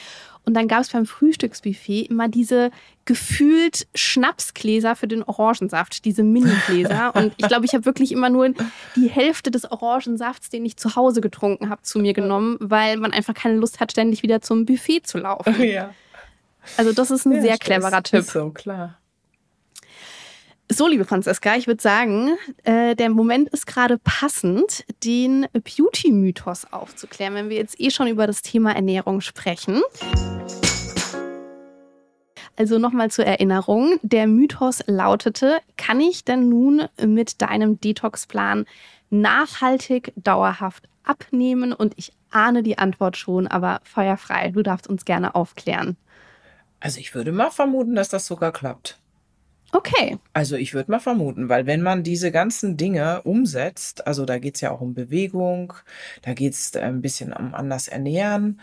Und 0.45 0.55
dann 0.55 0.67
gab 0.67 0.81
es 0.81 0.89
beim 0.89 1.05
Frühstücksbuffet 1.05 2.09
immer 2.09 2.27
diese 2.27 2.71
gefühlt 3.05 3.87
Schnapsgläser 3.95 4.95
für 4.95 5.07
den 5.07 5.23
Orangensaft, 5.23 6.05
diese 6.05 6.23
Mini-Gläser. 6.23 7.15
Und 7.15 7.33
ich 7.37 7.47
glaube, 7.47 7.65
ich 7.65 7.73
habe 7.73 7.85
wirklich 7.85 8.11
immer 8.11 8.29
nur 8.29 8.49
die 8.95 9.09
Hälfte 9.09 9.51
des 9.51 9.71
Orangensafts, 9.71 10.49
den 10.49 10.65
ich 10.65 10.77
zu 10.77 10.95
Hause 10.95 11.21
getrunken 11.21 11.69
habe, 11.69 11.81
zu 11.81 11.99
mir 11.99 12.13
genommen, 12.13 12.57
weil 12.59 12.97
man 12.97 13.13
einfach 13.13 13.33
keine 13.33 13.55
Lust 13.55 13.79
hat, 13.79 13.91
ständig 13.91 14.23
wieder 14.23 14.41
zum 14.41 14.65
Buffet 14.65 15.01
zu 15.03 15.17
laufen. 15.17 15.61
Ja. 15.63 15.93
Also 16.77 16.93
das 16.93 17.11
ist 17.11 17.25
ein 17.25 17.33
Ja, 17.33 17.41
sehr 17.41 17.57
cleverer 17.57 18.03
Tipp. 18.03 18.19
Ist 18.19 18.31
so, 18.31 18.49
klar. 18.49 18.97
So, 20.75 20.87
liebe 20.87 21.05
Franziska, 21.05 21.55
ich 21.55 21.67
würde 21.67 21.83
sagen, 21.83 22.35
äh, 22.63 22.95
der 22.95 23.11
Moment 23.11 23.47
ist 23.49 23.67
gerade 23.67 23.99
passend, 23.99 24.85
den 25.03 25.45
Beauty-Mythos 25.53 26.65
aufzuklären, 26.73 27.35
wenn 27.35 27.49
wir 27.49 27.57
jetzt 27.57 27.79
eh 27.79 27.91
schon 27.91 28.07
über 28.07 28.25
das 28.25 28.41
Thema 28.41 28.75
Ernährung 28.75 29.21
sprechen. 29.21 29.83
Also 32.55 32.79
nochmal 32.79 33.11
zur 33.11 33.25
Erinnerung, 33.25 33.99
der 34.01 34.25
Mythos 34.25 34.81
lautete, 34.87 35.59
kann 35.77 36.01
ich 36.01 36.25
denn 36.25 36.49
nun 36.49 36.87
mit 37.05 37.43
deinem 37.43 37.79
Detox-Plan 37.79 38.65
nachhaltig, 39.11 40.11
dauerhaft 40.15 40.89
abnehmen? 41.03 41.73
Und 41.73 41.93
ich 41.97 42.13
ahne 42.31 42.63
die 42.63 42.79
Antwort 42.79 43.15
schon, 43.15 43.45
aber 43.45 43.79
feuerfrei, 43.83 44.49
du 44.49 44.63
darfst 44.63 44.87
uns 44.87 45.05
gerne 45.05 45.35
aufklären. 45.35 45.97
Also 46.79 46.99
ich 46.99 47.13
würde 47.13 47.31
mal 47.31 47.51
vermuten, 47.51 47.93
dass 47.93 48.09
das 48.09 48.25
sogar 48.25 48.51
klappt. 48.51 48.97
Okay, 49.75 50.17
Also 50.35 50.55
ich 50.55 50.73
würde 50.73 50.89
mal 50.91 50.99
vermuten, 50.99 51.47
weil 51.49 51.67
wenn 51.67 51.81
man 51.83 52.03
diese 52.03 52.31
ganzen 52.31 52.75
Dinge 52.75 53.21
umsetzt, 53.23 54.07
also 54.07 54.25
da 54.25 54.39
geht's 54.39 54.61
ja 54.61 54.71
auch 54.71 54.81
um 54.81 54.93
Bewegung, 54.95 55.73
da 56.23 56.33
geht's 56.33 56.73
äh, 56.75 56.79
ein 56.81 57.01
bisschen 57.01 57.33
um 57.33 57.53
anders 57.53 57.87
ernähren 57.87 58.59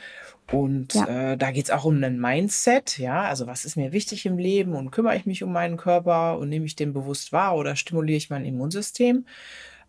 und 0.51 0.95
Ja. 0.95 1.33
äh, 1.33 1.37
da 1.37 1.53
geht's 1.53 1.71
auch 1.71 1.85
um 1.85 2.03
ein 2.03 2.21
Mindset, 2.21 2.99
ja, 2.99 3.23
also 3.23 3.47
was 3.47 3.65
ist 3.65 3.77
mir 3.77 3.93
wichtig 3.93 4.27
im 4.27 4.37
Leben 4.39 4.75
und 4.75 4.91
kümmere 4.91 5.17
ich 5.17 5.27
mich 5.27 5.45
um 5.45 5.53
meinen 5.53 5.77
Körper 5.77 6.39
und 6.39 6.49
nehme 6.49 6.67
ich 6.67 6.75
den 6.77 6.93
bewusst 6.93 7.33
wahr 7.33 7.57
oder 7.57 7.77
stimuliere 7.77 8.17
ich 8.17 8.31
mein 8.31 8.45
Immunsystem? 8.45 9.25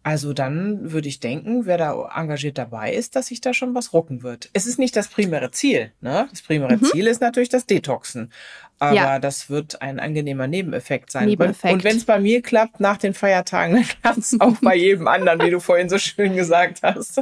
Also 0.04 0.34
dann 0.34 0.92
würde 0.92 1.08
ich 1.08 1.20
denken, 1.20 1.66
wer 1.68 1.78
da 1.78 2.10
engagiert 2.16 2.58
dabei 2.58 2.92
ist, 2.94 3.16
dass 3.16 3.28
sich 3.28 3.40
da 3.40 3.54
schon 3.54 3.76
was 3.76 3.94
rucken 3.94 4.24
wird. 4.24 4.50
Es 4.54 4.66
ist 4.66 4.80
nicht 4.80 4.96
das 4.96 5.08
primäre 5.08 5.52
Ziel. 5.52 5.92
Ne? 6.02 6.28
Das 6.32 6.42
primäre 6.42 6.82
Ziel 6.82 7.06
ist 7.06 7.22
natürlich 7.22 7.50
das 7.50 7.68
Detoxen. 7.68 8.32
Aber 8.80 8.92
Mhm. 8.92 8.98
Ja. 8.98 9.20
das 9.20 9.52
wird 9.52 9.80
ein 9.84 10.00
angenehmer 10.00 10.48
Nebeneffekt 10.48 11.12
sein. 11.12 11.28
Nebeneffekt. 11.28 11.72
Und 11.72 11.84
wenn 11.84 11.98
es 11.98 12.06
bei 12.06 12.20
mir 12.20 12.42
klappt 12.42 12.80
nach 12.80 12.98
den 12.98 13.14
Feiertagen, 13.14 13.76
dann 13.76 13.86
klappt 14.02 14.18
es 14.18 14.36
auch 14.42 14.58
bei 14.62 14.76
jedem 14.76 15.08
anderen, 15.08 15.40
wie 15.42 15.52
du 15.52 15.60
vorhin 15.60 15.88
so 15.88 16.00
schön 16.00 16.36
gesagt 16.36 16.82
hast. 16.82 17.22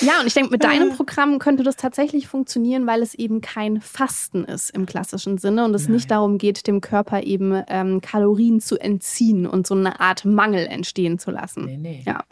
Ja, 0.00 0.20
und 0.20 0.26
ich 0.26 0.34
denke, 0.34 0.50
mit 0.50 0.64
deinem 0.64 0.92
Programm 0.96 1.38
könnte 1.38 1.62
das 1.62 1.76
tatsächlich 1.76 2.26
funktionieren, 2.26 2.86
weil 2.86 3.02
es 3.02 3.14
eben 3.14 3.40
kein 3.40 3.80
Fasten 3.80 4.44
ist 4.44 4.70
im 4.70 4.86
klassischen 4.86 5.38
Sinne 5.38 5.64
und 5.64 5.74
es 5.74 5.88
nicht 5.88 6.10
darum 6.10 6.38
geht, 6.38 6.66
dem 6.66 6.80
Körper 6.80 7.22
eben 7.22 7.62
ähm, 7.68 8.00
Kalorien 8.00 8.60
zu 8.60 8.78
entziehen 8.78 9.46
und 9.46 9.66
so 9.66 9.74
eine 9.74 10.00
Art 10.00 10.24
Mangel 10.24 10.66
entstehen 10.66 11.18
zu 11.18 11.30
lassen. 11.30 11.66
Nee, 11.66 11.76
nee. 11.76 12.02
Ja, 12.06 12.24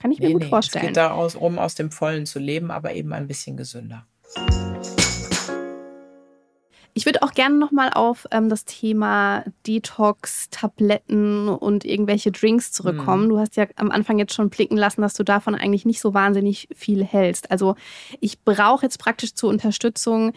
kann 0.00 0.10
ich 0.12 0.18
mir 0.20 0.28
Nee, 0.28 0.32
gut 0.32 0.40
nee. 0.40 0.46
Es 0.46 0.50
vorstellen. 0.50 0.86
geht 0.86 0.96
darum, 0.96 1.58
aus 1.58 1.74
dem 1.74 1.90
Vollen 1.90 2.24
zu 2.26 2.38
leben, 2.38 2.70
aber 2.70 2.94
eben 2.94 3.12
ein 3.12 3.26
bisschen 3.26 3.56
gesünder. 3.56 4.06
Ich 6.94 7.06
würde 7.06 7.22
auch 7.22 7.32
gerne 7.32 7.56
nochmal 7.56 7.90
auf 7.92 8.26
ähm, 8.32 8.48
das 8.48 8.64
Thema 8.64 9.44
Detox, 9.66 10.50
Tabletten 10.50 11.48
und 11.48 11.84
irgendwelche 11.84 12.32
Drinks 12.32 12.72
zurückkommen. 12.72 13.24
Mhm. 13.24 13.28
Du 13.28 13.38
hast 13.38 13.56
ja 13.56 13.66
am 13.76 13.90
Anfang 13.90 14.18
jetzt 14.18 14.34
schon 14.34 14.50
blicken 14.50 14.76
lassen, 14.76 15.02
dass 15.02 15.14
du 15.14 15.22
davon 15.22 15.54
eigentlich 15.54 15.86
nicht 15.86 16.00
so 16.00 16.14
wahnsinnig 16.14 16.68
viel 16.74 17.04
hältst. 17.04 17.50
Also 17.50 17.76
ich 18.20 18.40
brauche 18.40 18.84
jetzt 18.84 18.98
praktisch 18.98 19.34
zur 19.34 19.50
Unterstützung 19.50 20.32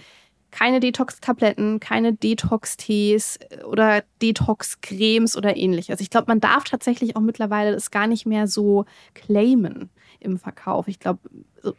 keine 0.52 0.82
Detox-Tabletten, 0.82 1.80
keine 1.80 2.14
Detox-Tees 2.14 3.40
oder 3.66 4.04
Detox-Cremes 4.22 5.38
oder 5.38 5.56
ähnliches. 5.56 6.02
Ich 6.02 6.10
glaube, 6.10 6.26
man 6.28 6.42
darf 6.42 6.66
tatsächlich 6.66 7.16
auch 7.16 7.22
mittlerweile 7.22 7.72
das 7.72 7.90
gar 7.90 8.06
nicht 8.06 8.26
mehr 8.26 8.48
so 8.48 8.86
claimen 9.14 9.90
im 10.22 10.38
Verkauf. 10.40 10.88
Ich 10.88 11.00
glaube, 11.00 11.20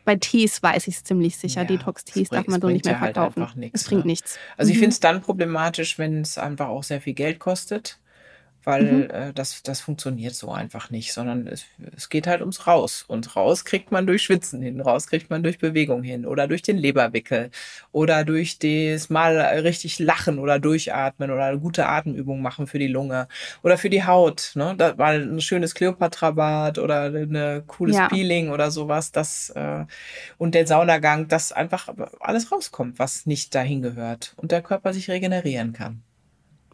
bei 0.05 0.17
Tees 0.17 0.63
weiß 0.63 0.87
ich 0.89 0.97
es 0.97 1.05
ziemlich 1.05 1.37
sicher. 1.37 1.63
Ja, 1.63 1.67
Detox-Tees 1.67 2.29
darf 2.29 2.47
man 2.49 2.61
so 2.61 2.69
nicht 2.69 2.85
mehr 2.85 2.95
ja 2.95 3.01
halt 3.01 3.15
verkaufen. 3.15 3.43
einfach 3.43 3.55
nichts, 3.57 3.81
es 3.83 3.87
bringt 3.89 4.05
ne? 4.05 4.11
nichts. 4.13 4.39
Also 4.57 4.71
ich 4.71 4.77
Mhm. 4.77 4.81
finde 4.81 4.93
es 4.95 5.01
dann 5.01 5.23
problematisch, 5.23 5.99
wenn 5.99 6.21
es 6.21 6.39
einfach 6.39 6.69
auch 6.69 6.83
sehr 6.83 7.01
viel 7.01 7.15
Geld 7.15 7.39
kostet. 7.39 7.99
Weil 8.65 8.85
Mhm. 8.85 9.11
äh, 9.11 9.33
das, 9.33 9.63
das 9.63 9.81
funktioniert 9.81 10.35
so 10.35 10.51
einfach 10.53 10.91
nicht, 10.91 11.13
sondern 11.13 11.47
es, 11.47 11.65
es 11.97 12.09
geht 12.09 12.27
halt 12.27 12.41
ums 12.41 12.67
Raus. 12.67 13.05
Und 13.07 13.35
raus 13.37 13.65
kriegt 13.65 13.91
man 13.93 14.07
durch 14.07 14.23
Schwitzen 14.23 14.63
hin, 14.63 14.81
raus 14.81 15.07
kriegt 15.07 15.31
man 15.31 15.43
durch 15.43 15.59
Bewegung 15.59 16.03
hin 16.03 16.27
oder 16.27 16.47
durch 16.49 16.63
den 16.63 16.79
Leberwickel 16.79 17.51
oder 17.93 18.25
durch 18.25 18.59
das 18.59 19.11
mal 19.11 19.37
richtig 19.39 19.99
lachen 19.99 20.39
oder 20.39 20.59
durchatmen 20.59 21.31
oder 21.31 21.45
eine 21.47 21.59
gute 21.59 21.87
Atemübung 21.87 22.43
machen 22.43 22.67
für 22.67 22.79
die 22.79 22.87
Lunge 22.89 23.29
oder 23.63 23.79
für 23.79 23.91
die 23.91 24.05
Haut. 24.05 24.53
Ne? 24.55 24.75
Da, 24.77 24.95
mal 24.95 25.21
ein 25.23 25.41
schönes 25.41 25.75
Kleopatra-Bad 25.75 26.79
oder 26.79 27.05
ein 27.05 27.67
cooles 27.67 27.97
Ja. 27.97 28.09
Peeling 28.09 28.51
oder 28.51 28.71
sowas. 28.71 29.13
Das, 29.13 29.51
äh, 29.51 29.85
und 30.39 30.55
der 30.55 30.67
Saunagang, 30.67 31.29
dass 31.29 31.53
einfach 31.53 31.89
alles 32.21 32.53
rauskommt, 32.53 32.99
was 32.99 33.27
nicht 33.27 33.55
dahin 33.55 33.83
gehört 33.83 34.35
und 34.37 34.53
der 34.53 34.63
Körper 34.63 34.93
sich 34.93 35.11
regenerieren 35.11 35.73
kann. 35.73 36.03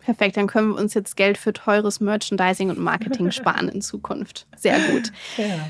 Perfekt, 0.08 0.38
dann 0.38 0.46
können 0.46 0.70
wir 0.70 0.76
uns 0.80 0.94
jetzt 0.94 1.18
Geld 1.18 1.36
für 1.36 1.52
teures 1.52 2.00
Merchandising 2.00 2.70
und 2.70 2.78
Marketing 2.78 3.30
sparen 3.30 3.68
in 3.68 3.82
Zukunft. 3.82 4.46
Sehr 4.56 4.80
gut. 4.90 5.12
Ja. 5.36 5.68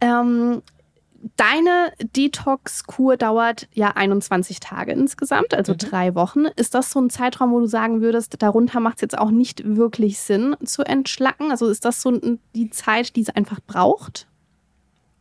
Ähm, 0.00 0.60
deine 1.36 1.92
Detox-Kur 2.16 3.16
dauert 3.16 3.68
ja 3.72 3.90
21 3.94 4.58
Tage 4.58 4.90
insgesamt, 4.90 5.54
also 5.54 5.72
Mhm. 5.74 5.78
drei 5.78 6.14
Wochen. 6.16 6.46
Ist 6.56 6.74
das 6.74 6.90
so 6.90 7.00
ein 7.00 7.10
Zeitraum, 7.10 7.52
wo 7.52 7.60
du 7.60 7.66
sagen 7.66 8.00
würdest, 8.00 8.34
darunter 8.42 8.80
macht 8.80 8.96
es 8.96 9.02
jetzt 9.02 9.18
auch 9.18 9.30
nicht 9.30 9.62
wirklich 9.64 10.18
Sinn 10.18 10.56
zu 10.64 10.82
entschlacken? 10.82 11.52
Also 11.52 11.68
ist 11.68 11.84
das 11.84 12.02
so 12.02 12.20
die 12.56 12.70
Zeit, 12.70 13.14
die 13.14 13.20
es 13.20 13.30
einfach 13.30 13.60
braucht? 13.64 14.26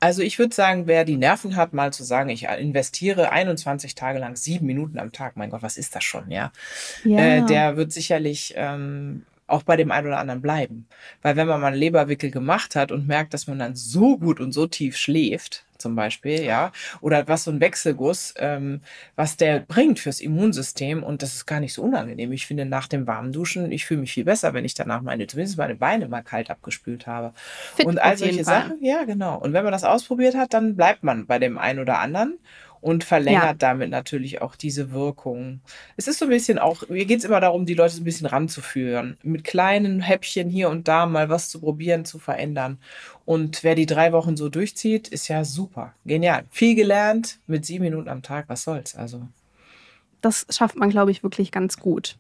Also 0.04 0.22
ich 0.22 0.38
würde 0.38 0.54
sagen, 0.54 0.86
wer 0.86 1.06
die 1.06 1.16
Nerven 1.16 1.56
hat, 1.56 1.72
mal 1.72 1.94
zu 1.94 2.04
sagen, 2.04 2.30
ich 2.30 2.44
investiere 2.44 3.32
21 3.32 3.96
Tage 3.96 4.20
lang 4.20 4.36
sieben 4.36 4.66
Minuten 4.66 5.00
am 5.00 5.14
Tag, 5.14 5.38
mein 5.38 5.50
Gott, 5.50 5.64
was 5.64 5.78
ist 5.78 5.96
das 5.96 6.04
schon, 6.04 6.30
ja? 6.30 6.52
Äh, 7.06 7.46
der 7.46 7.78
wird 7.78 7.94
sicherlich 7.94 8.54
ähm, 8.58 9.24
auch 9.54 9.64
bei 9.64 9.78
dem 9.78 9.92
einen 9.92 10.08
oder 10.08 10.20
anderen 10.20 10.42
bleiben. 10.42 10.88
Weil 11.22 11.36
wenn 11.36 11.48
man 11.48 11.62
mal 11.62 11.68
einen 11.68 11.78
Leberwickel 11.78 12.32
gemacht 12.32 12.76
hat 12.76 12.92
und 12.92 13.08
merkt, 13.08 13.34
dass 13.34 13.48
man 13.48 13.60
dann 13.60 13.76
so 13.76 14.18
gut 14.18 14.40
und 14.40 14.52
so 14.52 14.68
tief 14.68 14.98
schläft, 14.98 15.66
zum 15.78 15.96
Beispiel, 15.96 16.42
ja, 16.44 16.72
oder 17.02 17.28
was 17.28 17.44
so 17.44 17.52
ein 17.52 17.60
Wechselguss, 17.60 18.34
ähm, 18.38 18.82
was 19.16 19.38
der 19.38 19.60
bringt 19.60 20.00
fürs 20.00 20.22
Immunsystem 20.22 21.04
und 21.04 21.22
das 21.22 21.36
ist 21.36 21.46
gar 21.46 21.60
nicht 21.60 21.74
so 21.74 21.84
unangenehm. 21.84 22.32
Ich 22.32 22.48
finde, 22.48 22.66
nach 22.66 22.88
dem 22.88 23.06
warmen 23.06 23.34
Duschen, 23.34 23.72
ich 23.72 23.86
fühle 23.86 24.00
mich 24.00 24.14
viel 24.14 24.24
besser, 24.24 24.54
wenn 24.54 24.66
ich 24.66 24.74
danach 24.74 25.02
meine, 25.02 25.28
zumindest 25.28 25.58
meine 25.58 25.76
Beine 25.76 26.08
mal 26.08 26.24
kalt 26.24 26.50
abgespült 26.50 27.06
habe. 27.06 27.34
Fit 27.76 27.86
und 27.86 28.02
all 28.02 28.18
solche. 28.18 28.44
Sachen, 28.44 28.78
ja, 28.82 29.04
genau. 29.04 29.38
Und 29.38 29.54
wenn 29.54 29.64
man 29.64 29.74
das 29.74 29.84
ausprobiert 29.84 30.36
hat, 30.36 30.54
dann 30.54 30.76
bleibt 30.76 31.04
man 31.04 31.28
bei 31.28 31.38
dem 31.38 31.58
einen 31.58 31.80
oder 31.80 32.00
anderen 32.00 32.40
und 32.84 33.06
verlängert 33.06 33.44
Ja. 33.44 33.54
damit 33.54 33.90
natürlich 33.90 34.42
auch 34.42 34.56
diese 34.58 34.92
Wirkung. 34.92 35.62
Es 35.96 36.08
ist 36.08 36.20
so 36.20 36.26
ein 36.26 36.30
bisschen 36.30 36.60
auch, 36.60 36.88
mir 36.90 37.06
geht 37.06 37.20
es 37.20 37.26
immer 37.26 37.40
darum, 37.40 37.66
die 37.66 37.74
Leute 37.76 37.96
so 37.96 38.02
ein 38.02 38.04
bisschen 38.04 38.28
ranzuführen. 38.28 39.18
Mit 39.24 39.46
kleinen 39.46 40.02
Häppchen 40.02 40.50
hier 40.50 40.70
und 40.70 40.88
da 40.90 41.06
mal 41.06 41.30
was 41.30 41.48
zu 41.50 41.62
probieren, 41.62 42.04
zu 42.04 42.20
verändern. 42.20 42.78
Und 43.26 43.64
wer 43.64 43.76
die 43.76 43.86
drei 43.86 44.12
Wochen 44.12 44.36
so 44.36 44.50
durchzieht, 44.50 45.08
ist 45.08 45.30
ja 45.30 45.46
super. 45.46 45.94
Genial. 46.06 46.44
Viel 46.52 46.76
gelernt 46.76 47.40
mit 47.48 47.66
sieben 47.66 47.86
Minuten 47.86 48.10
am 48.10 48.22
Tag, 48.22 48.50
was 48.50 48.64
soll's. 48.64 48.96
Also. 48.96 49.28
Das 50.24 50.48
schafft 50.50 50.78
man, 50.78 50.90
glaube 50.90 51.12
ich, 51.12 51.22
wirklich 51.22 51.52
ganz 51.52 51.78
gut. 51.78 52.16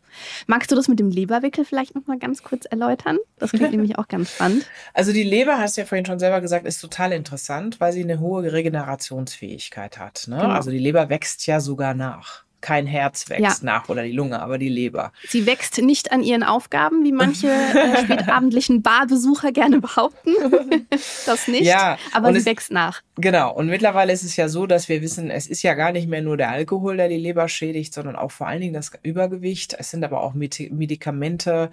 Magst 0.45 0.69
du 0.69 0.75
das 0.75 0.89
mit 0.89 0.99
dem 0.99 1.09
Leberwickel 1.09 1.63
vielleicht 1.63 1.95
noch 1.95 2.05
mal 2.05 2.19
ganz 2.19 2.43
kurz 2.43 2.65
erläutern? 2.65 3.17
Das 3.39 3.51
klingt 3.51 3.71
nämlich 3.71 3.97
auch 3.97 4.09
ganz 4.09 4.33
spannend. 4.33 4.67
Also 4.93 5.13
die 5.13 5.23
Leber, 5.23 5.57
hast 5.57 5.77
du 5.77 5.81
ja 5.81 5.87
vorhin 5.87 6.05
schon 6.05 6.19
selber 6.19 6.41
gesagt, 6.41 6.65
ist 6.65 6.79
total 6.79 7.13
interessant, 7.13 7.79
weil 7.79 7.93
sie 7.93 8.03
eine 8.03 8.19
hohe 8.19 8.51
Regenerationsfähigkeit 8.51 9.97
hat. 9.99 10.25
Ne? 10.27 10.35
Genau. 10.35 10.49
Also 10.49 10.69
die 10.69 10.79
Leber 10.79 11.09
wächst 11.09 11.47
ja 11.47 11.61
sogar 11.61 11.93
nach. 11.93 12.43
Kein 12.63 12.87
Herz 12.87 13.29
wächst 13.29 13.41
Ja. 13.41 13.53
nach 13.61 13.89
oder 13.89 14.03
die 14.03 14.13
Lunge, 14.13 14.41
aber 14.41 14.57
die 14.57 14.69
Leber. 14.69 15.11
Sie 15.27 15.45
wächst 15.45 15.81
nicht 15.81 16.13
an 16.13 16.23
ihren 16.23 16.43
Aufgaben, 16.43 17.03
wie 17.03 17.11
manche 17.11 17.49
äh, 17.49 17.97
spätabendlichen 18.05 18.81
Barbesucher 18.81 19.51
gerne 19.51 19.81
behaupten. 19.81 20.31
das 21.25 21.49
nicht. 21.49 21.63
Ja, 21.63 21.97
aber 22.13 22.31
sie 22.31 22.39
es- 22.39 22.45
wächst 22.45 22.71
nach. 22.71 23.01
Genau. 23.17 23.53
Und 23.53 23.67
mittlerweile 23.67 24.13
ist 24.13 24.23
es 24.23 24.37
ja 24.37 24.47
so, 24.47 24.65
dass 24.65 24.87
wir 24.87 25.01
wissen, 25.01 25.29
es 25.29 25.45
ist 25.47 25.61
ja 25.61 25.73
gar 25.73 25.91
nicht 25.91 26.07
mehr 26.07 26.21
nur 26.21 26.37
der 26.37 26.51
Alkohol, 26.51 26.95
der 26.95 27.09
die 27.09 27.17
Leber 27.17 27.49
schädigt, 27.49 27.93
sondern 27.93 28.15
auch 28.15 28.31
vor 28.31 28.47
allen 28.47 28.61
Dingen 28.61 28.73
das 28.73 28.91
Übergewicht. 29.03 29.75
Es 29.77 29.91
sind 29.91 30.03
aber 30.05 30.21
auch 30.21 30.33
Medi- 30.33 30.71
Medikamente 30.73 31.69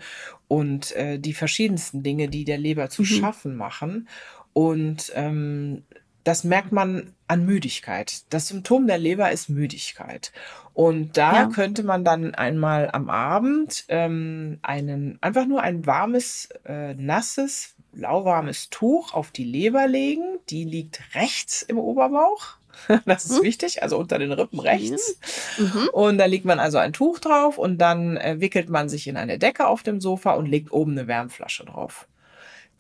und 0.49 0.91
äh, 0.97 1.19
die 1.21 1.35
verschiedensten 1.35 2.03
Dinge, 2.03 2.29
die 2.29 2.45
der 2.45 2.59
Leber 2.59 2.91
zu 2.91 3.03
Mhm. 3.03 3.07
schaffen 3.07 3.55
machen. 3.57 4.09
Und 4.53 5.13
ähm, 5.15 5.85
das 6.25 6.45
merkt 6.45 6.73
man 6.73 7.15
an 7.29 7.45
Müdigkeit. 7.47 8.23
Das 8.31 8.49
Symptom 8.49 8.87
der 8.87 8.99
Leber 8.99 9.31
ist 9.31 9.49
Müdigkeit. 9.49 10.33
Und 10.75 11.17
da 11.17 11.35
Ja. 11.35 11.47
könnte 11.49 11.83
man 11.83 12.05
dann 12.05 12.35
einmal 12.35 12.91
am 12.93 13.09
Abend 13.11 13.85
ähm, 13.89 14.59
einen, 14.63 15.19
einfach 15.21 15.47
nur 15.47 15.63
ein 15.63 15.87
warmes, 15.87 16.49
äh, 16.67 16.95
nasses, 16.95 17.75
lauwarmes 17.93 18.71
Tuch 18.71 19.15
auf 19.15 19.31
die 19.31 19.45
Leber 19.45 19.87
legen. 19.89 20.39
Die 20.49 20.65
liegt 20.65 21.01
rechts 21.15 21.63
im 21.63 21.79
Oberbauch. 21.79 22.57
Das 23.05 23.25
ist 23.27 23.41
Mhm. 23.41 23.45
wichtig, 23.45 23.83
also 23.83 23.99
unter 23.99 24.19
den 24.19 24.33
Rippen 24.33 24.59
rechts. 24.61 25.17
Mhm. 25.59 25.89
Und 25.93 26.19
da 26.19 26.25
legt 26.27 26.45
man 26.47 26.59
also 26.61 26.79
ein 26.79 26.93
Tuch 26.95 27.19
drauf 27.19 27.59
und 27.59 27.79
dann 27.79 28.17
äh, 28.17 28.41
wickelt 28.41 28.71
man 28.71 28.89
sich 28.89 29.07
in 29.07 29.17
eine 29.17 29.39
Decke 29.39 29.67
auf 29.67 29.83
dem 29.83 30.01
Sofa 30.01 30.33
und 30.35 30.47
legt 30.47 30.73
oben 30.73 30.93
eine 30.93 31.07
Wärmflasche 31.07 31.65
drauf. 31.65 32.07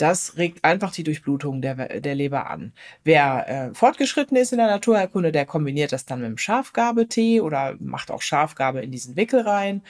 Das 0.00 0.38
regt 0.38 0.64
einfach 0.64 0.92
die 0.92 1.02
Durchblutung 1.04 1.60
der, 1.60 2.00
der 2.00 2.14
Leber 2.14 2.48
an. 2.48 2.72
Wer 3.04 3.48
äh, 3.70 3.74
fortgeschritten 3.74 4.36
ist 4.36 4.52
in 4.52 4.58
der 4.58 4.66
Naturheilkunde, 4.68 5.30
der 5.30 5.44
kombiniert 5.44 5.92
das 5.92 6.06
dann 6.06 6.20
mit 6.20 6.28
dem 6.28 6.38
Schafgabetee 6.38 7.40
oder 7.42 7.74
macht 7.80 8.10
auch 8.10 8.22
Schafgabe 8.22 8.80
in 8.80 8.90
diesen 8.90 9.16
Wickel 9.16 9.40
rein. 9.42 9.82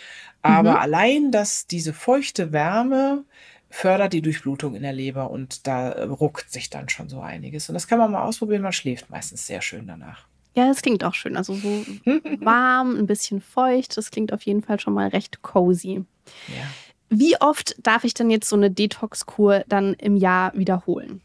Aber 0.42 0.72
Mhm. 0.72 0.76
allein, 0.78 1.30
dass 1.30 1.66
diese 1.68 1.92
feuchte 1.92 2.52
Wärme 2.52 3.24
fördert 3.68 4.12
die 4.12 4.22
Durchblutung 4.22 4.74
in 4.74 4.82
der 4.82 4.92
Leber 4.92 5.30
und 5.30 5.68
da 5.68 5.90
äh, 5.90 6.02
ruckt 6.02 6.50
sich 6.50 6.70
dann 6.70 6.88
schon 6.88 7.08
so 7.08 7.20
einiges. 7.20 7.68
Und 7.68 7.74
das 7.74 7.86
kann 7.86 8.00
man 8.00 8.10
mal 8.10 8.24
ausprobieren. 8.24 8.62
Man 8.62 8.72
schläft 8.72 9.10
meistens 9.10 9.46
sehr 9.46 9.62
schön 9.62 9.86
danach. 9.86 10.26
Ja, 10.56 10.66
das 10.66 10.82
klingt 10.82 11.04
auch 11.04 11.14
schön. 11.14 11.36
Also 11.36 11.54
so 11.54 11.86
warm, 12.40 12.96
ein 12.96 13.06
bisschen 13.06 13.40
feucht. 13.40 13.96
Das 13.96 14.10
klingt 14.10 14.32
auf 14.32 14.42
jeden 14.42 14.62
Fall 14.62 14.80
schon 14.80 14.94
mal 14.94 15.06
recht 15.08 15.42
cozy. 15.42 16.04
Ja. 16.48 16.64
Wie 17.10 17.36
oft 17.40 17.74
darf 17.84 18.04
ich 18.04 18.14
denn 18.14 18.30
jetzt 18.30 18.48
so 18.48 18.54
eine 18.54 18.70
Detox-Kur 18.70 19.64
dann 19.68 19.94
im 19.94 20.16
Jahr 20.16 20.52
wiederholen? 20.54 21.20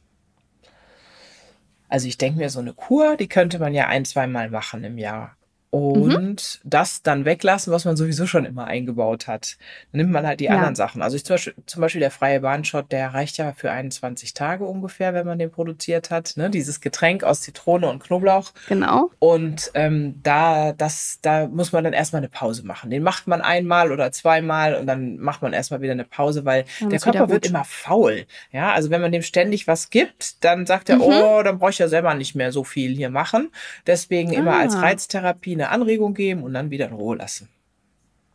Also 1.88 2.08
ich 2.08 2.18
denke 2.18 2.40
mir, 2.40 2.50
so 2.50 2.60
eine 2.60 2.74
Kur, 2.74 3.16
die 3.16 3.28
könnte 3.28 3.60
man 3.60 3.74
ja 3.74 3.88
ein, 3.88 4.04
zweimal 4.04 4.50
machen 4.50 4.84
im 4.84 4.98
Jahr. 4.98 5.38
Und 5.76 6.60
das 6.64 7.02
dann 7.04 7.26
weglassen, 7.26 7.74
was 7.74 7.86
man 7.86 7.98
sowieso 7.98 8.26
schon 8.28 8.46
immer 8.46 8.66
eingebaut 8.66 9.28
hat. 9.28 9.58
Dann 9.92 10.00
nimmt 10.02 10.12
man 10.12 10.26
halt 10.26 10.40
die 10.40 10.46
Ja. 10.46 10.52
anderen 10.56 10.76
Sachen. 10.76 11.02
Also 11.02 11.16
ich 11.18 11.26
zum 11.26 11.34
Beispiel, 11.36 11.54
zum 11.66 11.82
Beispiel 11.82 12.00
der 12.02 12.12
freie 12.12 12.40
Bahnshot, 12.40 12.92
der 12.92 13.14
reicht 13.14 13.38
ja 13.38 13.54
für 13.54 13.72
21 13.72 14.34
Tage 14.34 14.66
ungefähr, 14.66 15.14
wenn 15.14 15.26
man 15.26 15.38
den 15.40 15.52
produziert 15.52 16.12
hat. 16.12 16.34
Ne? 16.38 16.50
Dieses 16.50 16.82
Getränk 16.82 17.24
aus 17.24 17.42
Zitrone 17.42 17.88
und 17.90 18.02
Knoblauch. 18.04 18.54
Genau. 18.70 19.12
Und 19.20 19.72
ähm, 19.74 20.20
da, 20.24 20.72
das, 20.72 21.20
da 21.22 21.48
muss 21.48 21.72
man 21.72 21.84
dann 21.84 21.94
erstmal 21.94 22.20
eine 22.22 22.30
Pause 22.30 22.66
machen. 22.66 22.90
Den 22.90 23.04
macht 23.04 23.28
man 23.28 23.42
einmal 23.42 23.92
oder 23.92 24.12
zweimal 24.12 24.76
und 24.76 24.88
dann 24.88 25.18
macht 25.18 25.42
man 25.42 25.54
erstmal 25.54 25.82
wieder 25.82 25.92
eine 25.94 26.06
Pause, 26.06 26.46
weil 26.46 26.66
Dann 26.80 26.90
der 26.90 27.00
Körper 27.00 27.30
wird 27.30 27.46
immer 27.48 27.64
faul. 27.66 28.26
Ja, 28.52 28.72
also 28.74 28.90
wenn 28.90 29.02
man 29.02 29.12
dem 29.12 29.22
ständig 29.22 29.68
was 29.68 29.90
gibt, 29.90 30.44
dann 30.44 30.66
sagt 30.66 30.90
er, 30.90 30.96
Mhm. 30.98 31.02
oh, 31.02 31.42
dann 31.44 31.60
brauche 31.60 31.72
ich 31.72 31.80
ja 31.80 31.88
selber 31.88 32.14
nicht 32.14 32.36
mehr 32.36 32.52
so 32.52 32.64
viel 32.64 32.96
hier 32.96 33.10
machen. 33.10 33.52
Deswegen 33.88 34.32
immer 34.32 34.54
Ah. 34.54 34.60
als 34.60 34.82
Reiztherapie 34.82 35.56
eine 35.66 35.74
Anregung 35.74 36.14
geben 36.14 36.44
und 36.44 36.54
dann 36.54 36.72
wieder 36.72 36.88
in 36.88 36.94
Ruhe 36.94 37.16
lassen. 37.18 37.50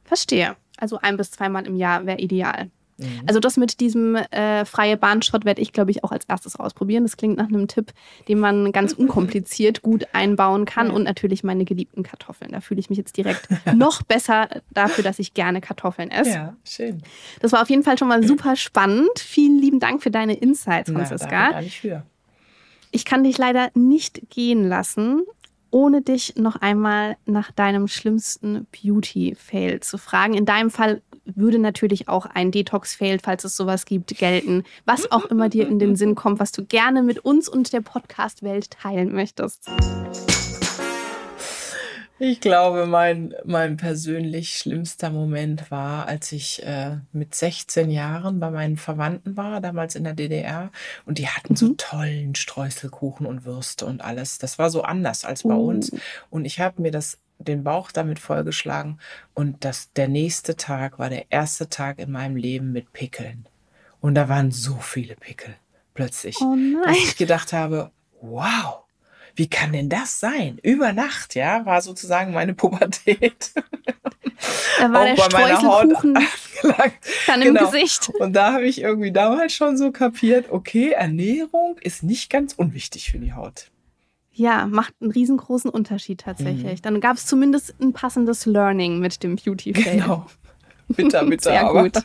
Verstehe. 0.04 0.56
Also 0.76 0.98
ein 1.00 1.16
bis 1.16 1.30
zweimal 1.30 1.66
im 1.66 1.76
Jahr 1.76 2.06
wäre 2.06 2.18
ideal. 2.18 2.70
Mhm. 3.00 3.22
Also 3.26 3.40
das 3.40 3.56
mit 3.56 3.80
diesem 3.80 4.16
äh, 4.16 4.64
freie 4.64 4.96
Bahnschrott 4.96 5.44
werde 5.44 5.60
ich, 5.62 5.72
glaube 5.72 5.90
ich, 5.90 6.04
auch 6.04 6.12
als 6.12 6.24
erstes 6.26 6.56
ausprobieren. 6.56 7.04
Das 7.04 7.16
klingt 7.16 7.36
nach 7.36 7.48
einem 7.48 7.68
Tipp, 7.68 7.92
den 8.28 8.38
man 8.38 8.72
ganz 8.72 8.92
unkompliziert 8.92 9.82
gut 9.82 10.06
einbauen 10.12 10.64
kann. 10.64 10.88
Ja. 10.88 10.92
Und 10.92 11.04
natürlich 11.04 11.42
meine 11.44 11.64
geliebten 11.64 12.02
Kartoffeln. 12.02 12.52
Da 12.52 12.60
fühle 12.60 12.80
ich 12.80 12.90
mich 12.90 12.98
jetzt 12.98 13.16
direkt 13.16 13.48
noch 13.74 14.02
besser 14.08 14.48
dafür, 14.70 15.04
dass 15.04 15.18
ich 15.18 15.34
gerne 15.34 15.60
Kartoffeln 15.60 16.10
esse. 16.10 16.30
Ja, 16.30 16.56
schön. 16.64 17.02
Das 17.40 17.52
war 17.52 17.62
auf 17.62 17.70
jeden 17.70 17.82
Fall 17.82 17.98
schon 17.98 18.08
mal 18.08 18.26
super 18.26 18.56
spannend. 18.56 19.18
Vielen 19.18 19.58
lieben 19.58 19.80
Dank 19.80 20.02
für 20.02 20.10
deine 20.10 20.34
Insights, 20.34 20.90
Na, 20.90 21.04
Franziska. 21.04 21.62
für. 21.62 22.02
Ich 22.92 23.04
kann 23.04 23.22
dich 23.22 23.38
leider 23.38 23.70
nicht 23.74 24.30
gehen 24.30 24.68
lassen, 24.68 25.22
ohne 25.70 26.02
dich 26.02 26.36
noch 26.36 26.56
einmal 26.56 27.16
nach 27.26 27.50
deinem 27.52 27.88
schlimmsten 27.88 28.66
Beauty-Fail 28.70 29.80
zu 29.80 29.98
fragen. 29.98 30.34
In 30.34 30.46
deinem 30.46 30.70
Fall 30.70 31.02
würde 31.24 31.58
natürlich 31.58 32.08
auch 32.08 32.26
ein 32.26 32.50
Detox-Fail, 32.50 33.18
falls 33.22 33.44
es 33.44 33.56
sowas 33.56 33.84
gibt, 33.84 34.16
gelten. 34.16 34.64
Was 34.84 35.10
auch 35.12 35.26
immer 35.26 35.48
dir 35.48 35.68
in 35.68 35.78
den 35.78 35.96
Sinn 35.96 36.14
kommt, 36.14 36.40
was 36.40 36.52
du 36.52 36.64
gerne 36.64 37.02
mit 37.02 37.20
uns 37.20 37.48
und 37.48 37.72
der 37.72 37.82
Podcast-Welt 37.82 38.70
teilen 38.70 39.12
möchtest. 39.12 39.68
Ich 42.22 42.40
glaube, 42.42 42.84
mein, 42.84 43.34
mein 43.46 43.78
persönlich 43.78 44.54
schlimmster 44.58 45.08
Moment 45.08 45.70
war, 45.70 46.06
als 46.06 46.32
ich 46.32 46.62
äh, 46.64 46.98
mit 47.12 47.34
16 47.34 47.90
Jahren 47.90 48.40
bei 48.40 48.50
meinen 48.50 48.76
Verwandten 48.76 49.38
war, 49.38 49.62
damals 49.62 49.94
in 49.94 50.04
der 50.04 50.12
DDR. 50.12 50.70
Und 51.06 51.16
die 51.16 51.28
hatten 51.28 51.56
so 51.56 51.68
Mhm. 51.68 51.76
tollen 51.78 52.34
Streuselkuchen 52.34 53.24
und 53.24 53.46
Würste 53.46 53.86
und 53.86 54.02
alles. 54.02 54.36
Das 54.36 54.58
war 54.58 54.68
so 54.68 54.82
anders 54.82 55.24
als 55.24 55.44
bei 55.44 55.54
Uh. 55.54 55.68
uns. 55.70 55.92
Und 56.28 56.44
ich 56.44 56.60
habe 56.60 56.82
mir 56.82 56.90
das 56.90 57.18
den 57.38 57.64
Bauch 57.64 57.90
damit 57.90 58.18
vollgeschlagen. 58.18 59.00
Und 59.32 59.64
das, 59.64 59.90
der 59.94 60.08
nächste 60.08 60.56
Tag 60.56 60.98
war 60.98 61.08
der 61.08 61.24
erste 61.32 61.70
Tag 61.70 61.98
in 61.98 62.10
meinem 62.10 62.36
Leben 62.36 62.70
mit 62.70 62.92
Pickeln. 62.92 63.46
Und 64.02 64.14
da 64.14 64.28
waren 64.28 64.50
so 64.50 64.74
viele 64.76 65.16
Pickel 65.16 65.54
plötzlich, 65.94 66.36
Oh 66.42 66.54
dass 66.84 66.98
ich 66.98 67.16
gedacht 67.16 67.54
habe, 67.54 67.92
wow, 68.20 68.80
wie 69.36 69.48
kann 69.48 69.72
denn 69.72 69.88
das 69.88 70.20
sein? 70.20 70.58
Über 70.62 70.92
Nacht, 70.92 71.34
ja, 71.34 71.64
war 71.66 71.80
sozusagen 71.82 72.32
meine 72.32 72.54
Pubertät. 72.60 73.52
Da 74.78 74.92
war 74.92 75.02
auch 75.02 75.14
der 75.14 75.28
bei 75.28 75.42
meiner 75.42 75.62
Haut 75.62 75.80
Streuselkuchen 75.82 76.16
angelangt. 76.62 76.94
dann 77.26 77.42
im 77.42 77.54
Genau. 77.54 77.70
Gesicht. 77.70 78.10
Und 78.18 78.32
da 78.34 78.52
habe 78.54 78.64
ich 78.64 78.80
irgendwie 78.80 79.12
damals 79.12 79.52
schon 79.52 79.76
so 79.76 79.90
kapiert, 79.92 80.46
okay, 80.50 80.90
Ernährung 80.92 81.76
ist 81.82 82.02
nicht 82.02 82.30
ganz 82.30 82.54
unwichtig 82.54 83.10
für 83.10 83.18
die 83.18 83.32
Haut. 83.32 83.70
Ja, 84.32 84.66
macht 84.66 84.94
einen 85.00 85.10
riesengroßen 85.10 85.70
Unterschied 85.70 86.20
tatsächlich. 86.22 86.80
Dann 86.80 87.00
gab 87.00 87.16
es 87.16 87.26
zumindest 87.26 87.74
ein 87.80 87.92
passendes 87.92 88.46
Learning 88.46 88.98
mit 89.00 89.22
dem 89.22 89.36
Beauty 89.36 89.74
Fail. 89.74 90.00
Genau. 90.00 90.26
Bitter, 90.88 91.24
bitter, 91.26 91.50
Sehr 91.50 91.66
aber. 91.66 91.82
gut. 91.82 92.02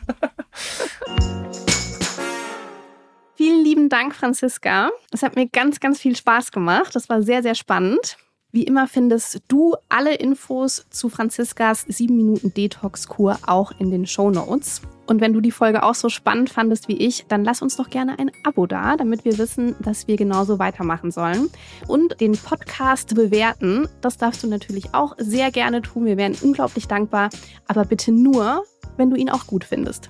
Vielen 3.76 3.90
lieben 3.90 3.90
Dank, 3.90 4.14
Franziska. 4.14 4.88
Es 5.12 5.22
hat 5.22 5.36
mir 5.36 5.48
ganz, 5.48 5.80
ganz 5.80 6.00
viel 6.00 6.16
Spaß 6.16 6.50
gemacht. 6.50 6.96
Das 6.96 7.10
war 7.10 7.20
sehr, 7.20 7.42
sehr 7.42 7.54
spannend. 7.54 8.16
Wie 8.50 8.62
immer 8.62 8.88
findest 8.88 9.42
du 9.48 9.74
alle 9.90 10.14
Infos 10.14 10.86
zu 10.88 11.10
Franziskas 11.10 11.84
7 11.86 12.16
Minuten 12.16 12.54
Detox-Kur 12.54 13.38
auch 13.46 13.72
in 13.78 13.90
den 13.90 14.06
Show 14.06 14.30
Notes. 14.30 14.80
Und 15.06 15.20
wenn 15.20 15.34
du 15.34 15.42
die 15.42 15.50
Folge 15.50 15.82
auch 15.82 15.94
so 15.94 16.08
spannend 16.08 16.48
fandest 16.48 16.88
wie 16.88 16.96
ich, 16.96 17.26
dann 17.28 17.44
lass 17.44 17.60
uns 17.60 17.76
doch 17.76 17.90
gerne 17.90 18.18
ein 18.18 18.30
Abo 18.44 18.66
da, 18.66 18.96
damit 18.96 19.26
wir 19.26 19.36
wissen, 19.36 19.76
dass 19.80 20.08
wir 20.08 20.16
genauso 20.16 20.58
weitermachen 20.58 21.10
sollen. 21.10 21.50
Und 21.86 22.18
den 22.18 22.32
Podcast 22.32 23.14
bewerten, 23.14 23.90
das 24.00 24.16
darfst 24.16 24.42
du 24.42 24.46
natürlich 24.46 24.94
auch 24.94 25.16
sehr 25.18 25.50
gerne 25.50 25.82
tun. 25.82 26.06
Wir 26.06 26.16
wären 26.16 26.34
unglaublich 26.40 26.88
dankbar, 26.88 27.28
aber 27.68 27.84
bitte 27.84 28.10
nur, 28.10 28.64
wenn 28.96 29.10
du 29.10 29.16
ihn 29.16 29.28
auch 29.28 29.46
gut 29.46 29.64
findest. 29.64 30.08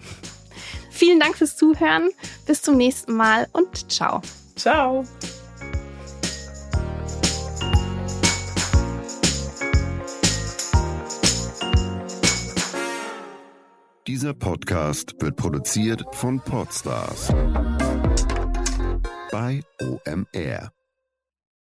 Vielen 0.97 1.21
Dank 1.21 1.37
fürs 1.37 1.57
Zuhören. 1.57 2.09
Bis 2.47 2.63
zum 2.63 2.79
nächsten 2.79 3.13
Mal 3.15 3.49
und 3.53 3.93
ciao. 3.93 4.23
Ciao. 4.57 5.05
Dieser 14.07 14.33
Podcast 14.33 15.15
wird 15.21 15.37
produziert 15.37 16.03
von 16.13 16.41
Podstars 16.41 17.29
bei 19.31 19.61
OMR. 19.83 20.76